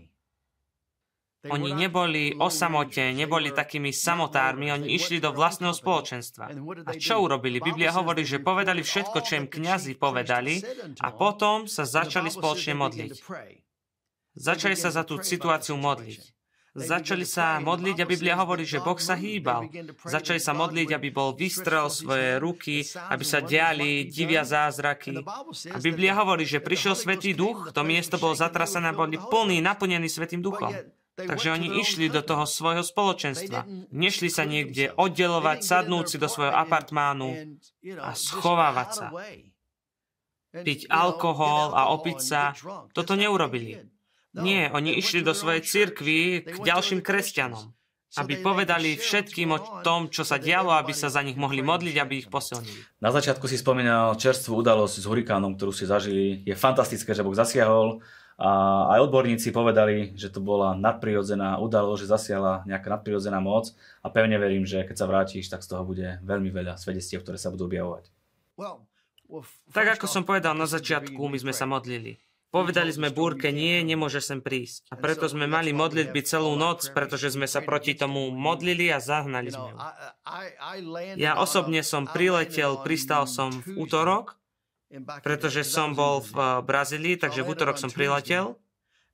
Oni 1.50 1.72
neboli 1.72 2.36
o 2.36 2.52
samote, 2.52 3.16
neboli 3.16 3.48
takými 3.48 3.96
samotármi, 3.96 4.76
oni 4.76 4.92
išli 4.92 5.24
do 5.24 5.32
vlastného 5.32 5.72
spoločenstva. 5.72 6.52
A 6.84 6.92
čo 7.00 7.24
urobili? 7.24 7.64
Biblia 7.64 7.96
hovorí, 7.96 8.28
že 8.28 8.44
povedali 8.44 8.84
všetko, 8.84 9.18
čo 9.24 9.40
im 9.40 9.46
kňazi 9.48 9.96
povedali 9.96 10.60
a 11.00 11.08
potom 11.16 11.64
sa 11.64 11.88
začali 11.88 12.28
spoločne 12.28 12.76
modliť. 12.76 13.12
Začali 14.36 14.76
sa 14.76 14.92
za 14.92 15.02
tú 15.02 15.16
situáciu 15.20 15.80
modliť. 15.80 16.39
Začali 16.70 17.26
sa 17.26 17.58
modliť 17.58 17.96
a 17.98 18.06
Biblia 18.06 18.38
hovorí, 18.38 18.62
že 18.62 18.78
Boh 18.78 18.94
sa 18.94 19.18
hýbal. 19.18 19.66
Začali 20.06 20.38
sa 20.38 20.54
modliť, 20.54 20.94
aby 20.94 21.08
bol 21.10 21.34
vystrel 21.34 21.90
svoje 21.90 22.38
ruky, 22.38 22.86
aby 23.10 23.24
sa 23.26 23.42
diali 23.42 24.06
divia 24.06 24.46
zázraky. 24.46 25.18
A 25.74 25.78
Biblia 25.82 26.14
hovorí, 26.14 26.46
že 26.46 26.62
prišiel 26.62 26.94
Svetý 26.94 27.34
duch, 27.34 27.74
to 27.74 27.82
miesto 27.82 28.22
bolo 28.22 28.38
zatrasené, 28.38 28.94
boli 28.94 29.18
plný, 29.18 29.58
naplnený 29.58 30.06
Svetým 30.06 30.38
duchom. 30.46 30.70
Takže 31.18 31.52
oni 31.52 31.82
išli 31.82 32.06
do 32.06 32.22
toho 32.22 32.46
svojho 32.46 32.86
spoločenstva. 32.86 33.66
Nešli 33.90 34.30
sa 34.30 34.46
niekde 34.46 34.94
oddelovať, 34.94 35.66
sadnúť 35.66 36.06
si 36.06 36.16
do 36.22 36.30
svojho 36.30 36.54
apartmánu 36.54 37.58
a 37.98 38.14
schovávať 38.14 38.88
sa. 38.94 39.06
Piť 40.50 40.86
alkohol 40.86 41.74
a 41.74 41.90
opiť 41.94 42.18
sa, 42.22 42.54
toto 42.94 43.18
neurobili. 43.18 43.99
Nie, 44.34 44.70
oni 44.70 44.94
išli 44.94 45.26
do 45.26 45.34
svojej 45.34 45.62
cirkvi 45.66 46.46
k 46.46 46.56
ďalším 46.62 47.02
kresťanom, 47.02 47.74
aby 48.14 48.38
povedali 48.38 48.94
všetkým 48.94 49.50
o 49.50 49.82
tom, 49.82 50.06
čo 50.06 50.22
sa 50.22 50.38
dialo, 50.38 50.70
aby 50.70 50.94
sa 50.94 51.10
za 51.10 51.18
nich 51.22 51.34
mohli 51.34 51.66
modliť, 51.66 51.96
aby 51.98 52.14
ich 52.22 52.28
posilnili. 52.30 53.02
Na 53.02 53.10
začiatku 53.10 53.50
si 53.50 53.58
spomínal 53.58 54.14
čerstvú 54.14 54.62
udalosť 54.62 55.02
s 55.02 55.04
hurikánom, 55.10 55.58
ktorú 55.58 55.74
si 55.74 55.82
zažili. 55.82 56.46
Je 56.46 56.54
fantastické, 56.54 57.10
že 57.10 57.26
Boh 57.26 57.34
zasiahol 57.34 57.98
a 58.40 58.50
aj 58.96 59.10
odborníci 59.10 59.52
povedali, 59.52 60.16
že 60.16 60.32
to 60.32 60.40
bola 60.40 60.72
nadprirodzená 60.72 61.60
udalosť, 61.60 62.00
že 62.06 62.12
zasiahla 62.14 62.64
nejaká 62.64 62.88
nadprirodzená 62.88 63.36
moc 63.36 63.74
a 64.00 64.08
pevne 64.08 64.40
verím, 64.40 64.64
že 64.64 64.86
keď 64.86 64.96
sa 64.96 65.10
vrátiš, 65.10 65.50
tak 65.52 65.60
z 65.60 65.74
toho 65.74 65.84
bude 65.84 66.22
veľmi 66.24 66.48
veľa 66.48 66.80
svedectiev, 66.80 67.20
ktoré 67.20 67.36
sa 67.36 67.52
budú 67.52 67.68
objavovať. 67.68 68.08
Tak 69.74 69.86
ako 69.98 70.06
som 70.08 70.24
povedal 70.24 70.56
na 70.56 70.64
začiatku, 70.64 71.20
my 71.20 71.38
sme 71.38 71.52
sa 71.52 71.68
modlili. 71.68 72.16
Povedali 72.50 72.90
sme 72.90 73.14
búrke, 73.14 73.54
nie, 73.54 73.78
nemôže 73.86 74.18
sem 74.18 74.42
prísť. 74.42 74.90
A 74.90 74.98
preto 74.98 75.30
sme 75.30 75.46
mali 75.46 75.70
modlitby 75.70 76.18
celú 76.26 76.58
noc, 76.58 76.82
pretože 76.90 77.38
sme 77.38 77.46
sa 77.46 77.62
proti 77.62 77.94
tomu 77.94 78.34
modlili 78.34 78.90
a 78.90 78.98
zahnali 78.98 79.54
sme 79.54 79.70
ju. 79.70 79.78
Ja 81.14 81.38
osobne 81.38 81.86
som 81.86 82.10
priletel, 82.10 82.82
pristal 82.82 83.30
som 83.30 83.54
v 83.54 83.86
útorok, 83.86 84.34
pretože 85.22 85.62
som 85.62 85.94
bol 85.94 86.18
v 86.26 86.34
eh, 86.34 86.46
Brazílii, 86.66 87.14
takže 87.22 87.46
v 87.46 87.50
útorok 87.54 87.78
som 87.78 87.94
priletel 87.94 88.58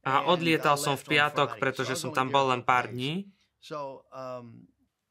a 0.01 0.25
odlietal 0.25 0.81
som 0.81 0.97
v 0.97 1.05
piatok, 1.05 1.61
pretože 1.61 1.93
som 1.93 2.17
tam 2.17 2.33
bol 2.33 2.49
len 2.49 2.65
pár 2.65 2.89
dní. 2.89 3.29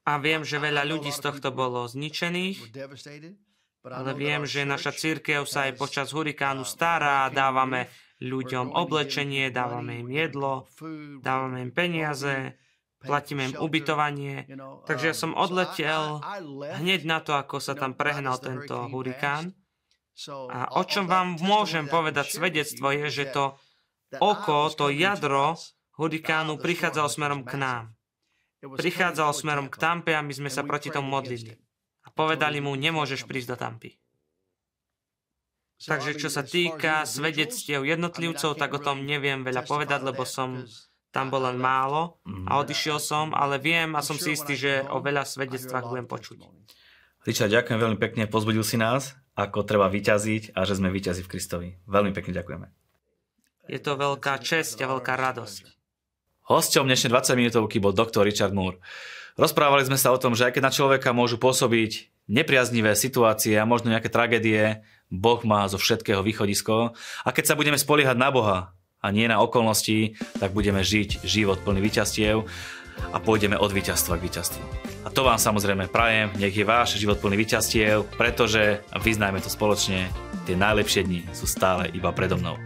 A 0.06 0.12
viem, 0.18 0.42
že 0.42 0.58
veľa 0.58 0.82
ľudí 0.82 1.14
z 1.14 1.20
tohto 1.22 1.54
bolo 1.54 1.86
zničených, 1.86 2.74
ale 3.86 4.10
viem, 4.18 4.42
že 4.42 4.66
naša 4.66 4.90
církev 4.90 5.46
sa 5.46 5.70
aj 5.70 5.78
počas 5.78 6.10
hurikánu 6.10 6.66
stará 6.66 7.28
a 7.28 7.30
dávame 7.30 7.86
ľuďom 8.20 8.72
oblečenie, 8.72 9.52
dávame 9.52 10.00
im 10.00 10.08
jedlo, 10.08 10.64
dávame 11.20 11.68
im 11.68 11.72
peniaze, 11.72 12.56
platíme 13.04 13.52
im 13.52 13.54
ubytovanie. 13.60 14.48
Takže 14.88 15.12
ja 15.12 15.16
som 15.16 15.36
odletel 15.36 16.24
hneď 16.80 17.04
na 17.04 17.20
to, 17.20 17.36
ako 17.36 17.60
sa 17.60 17.76
tam 17.76 17.92
prehnal 17.92 18.40
tento 18.40 18.88
hurikán. 18.88 19.52
A 20.48 20.80
o 20.80 20.82
čom 20.88 21.04
vám 21.04 21.36
môžem 21.44 21.92
povedať 21.92 22.32
svedectvo 22.32 22.88
je, 22.88 23.12
že 23.12 23.24
to 23.36 23.44
oko, 24.16 24.72
to 24.72 24.88
jadro 24.88 25.60
hurikánu 26.00 26.56
prichádzalo 26.56 27.08
smerom 27.12 27.42
k 27.44 27.60
nám. 27.60 27.84
Prichádzalo 28.64 29.32
smerom 29.36 29.68
k 29.68 29.76
Tampe 29.76 30.16
a 30.16 30.24
my 30.24 30.32
sme 30.32 30.48
sa 30.48 30.64
proti 30.64 30.88
tomu 30.88 31.12
modlili. 31.12 31.52
A 32.06 32.08
povedali 32.08 32.64
mu, 32.64 32.72
nemôžeš 32.72 33.28
prísť 33.28 33.48
do 33.52 33.56
Tampy. 33.60 33.90
Takže 35.76 36.16
čo 36.16 36.32
sa 36.32 36.40
týka 36.40 37.04
svedectiev 37.04 37.84
jednotlivcov, 37.84 38.56
tak 38.56 38.72
o 38.72 38.80
tom 38.80 39.04
neviem 39.04 39.44
veľa 39.44 39.68
povedať, 39.68 40.00
lebo 40.08 40.24
som 40.24 40.64
tam 41.12 41.28
bol 41.28 41.44
len 41.44 41.60
málo 41.60 42.20
a 42.48 42.60
odišiel 42.60 42.96
som, 43.00 43.36
ale 43.36 43.60
viem 43.60 43.92
a 43.96 44.00
som 44.00 44.16
si 44.16 44.32
istý, 44.36 44.56
že 44.56 44.84
o 44.88 45.00
veľa 45.04 45.24
svedectvách 45.24 45.88
budem 45.88 46.08
počuť. 46.08 46.38
Richard, 47.28 47.52
ďakujem 47.52 47.80
veľmi 47.80 47.98
pekne, 48.00 48.24
pozbudil 48.28 48.64
si 48.64 48.80
nás, 48.80 49.16
ako 49.36 49.68
treba 49.68 49.92
vyťaziť 49.92 50.56
a 50.56 50.64
že 50.64 50.80
sme 50.80 50.88
vyťazí 50.88 51.24
v 51.24 51.30
Kristovi. 51.32 51.68
Veľmi 51.84 52.16
pekne 52.16 52.32
ďakujeme. 52.32 52.66
Je 53.66 53.80
to 53.82 53.98
veľká 53.98 54.38
česť 54.40 54.86
a 54.86 54.90
veľká 54.94 55.12
radosť. 55.18 55.76
Hosťom 56.46 56.86
dnešnej 56.86 57.10
20 57.10 57.34
minútovky 57.34 57.82
bol 57.82 57.90
doktor 57.90 58.22
Richard 58.22 58.54
Moore. 58.54 58.78
Rozprávali 59.34 59.82
sme 59.84 59.98
sa 59.98 60.14
o 60.14 60.20
tom, 60.22 60.38
že 60.38 60.46
aj 60.46 60.54
keď 60.54 60.62
na 60.62 60.72
človeka 60.72 61.10
môžu 61.10 61.36
pôsobiť 61.42 62.14
nepriaznivé 62.30 62.94
situácie 62.94 63.58
a 63.58 63.66
možno 63.66 63.90
nejaké 63.90 64.06
tragédie, 64.06 64.86
Boh 65.10 65.40
má 65.46 65.66
zo 65.70 65.78
všetkého 65.78 66.22
východisko 66.22 66.94
a 67.22 67.28
keď 67.30 67.44
sa 67.52 67.58
budeme 67.58 67.78
spoliehať 67.78 68.16
na 68.18 68.28
Boha 68.34 68.58
a 68.98 69.06
nie 69.14 69.30
na 69.30 69.38
okolnosti, 69.38 70.18
tak 70.40 70.50
budeme 70.50 70.82
žiť 70.82 71.22
život 71.22 71.62
plný 71.62 71.78
výťastiev 71.84 72.42
a 73.12 73.16
pôjdeme 73.20 73.54
od 73.60 73.70
víťazstva 73.70 74.16
k 74.18 74.24
víťazstvu. 74.26 74.62
A 75.06 75.08
to 75.12 75.22
vám 75.22 75.38
samozrejme 75.38 75.92
prajem, 75.92 76.32
nech 76.40 76.56
je 76.56 76.66
váš 76.66 76.98
život 76.98 77.20
plný 77.20 77.38
víťastiev, 77.38 78.08
pretože, 78.18 78.82
a 78.90 78.96
vyznajme 78.98 79.38
to 79.38 79.52
spoločne, 79.52 80.10
tie 80.48 80.56
najlepšie 80.58 81.06
dni 81.06 81.20
sú 81.30 81.46
stále 81.46 81.92
iba 81.94 82.10
predo 82.10 82.40
mnou. 82.40 82.58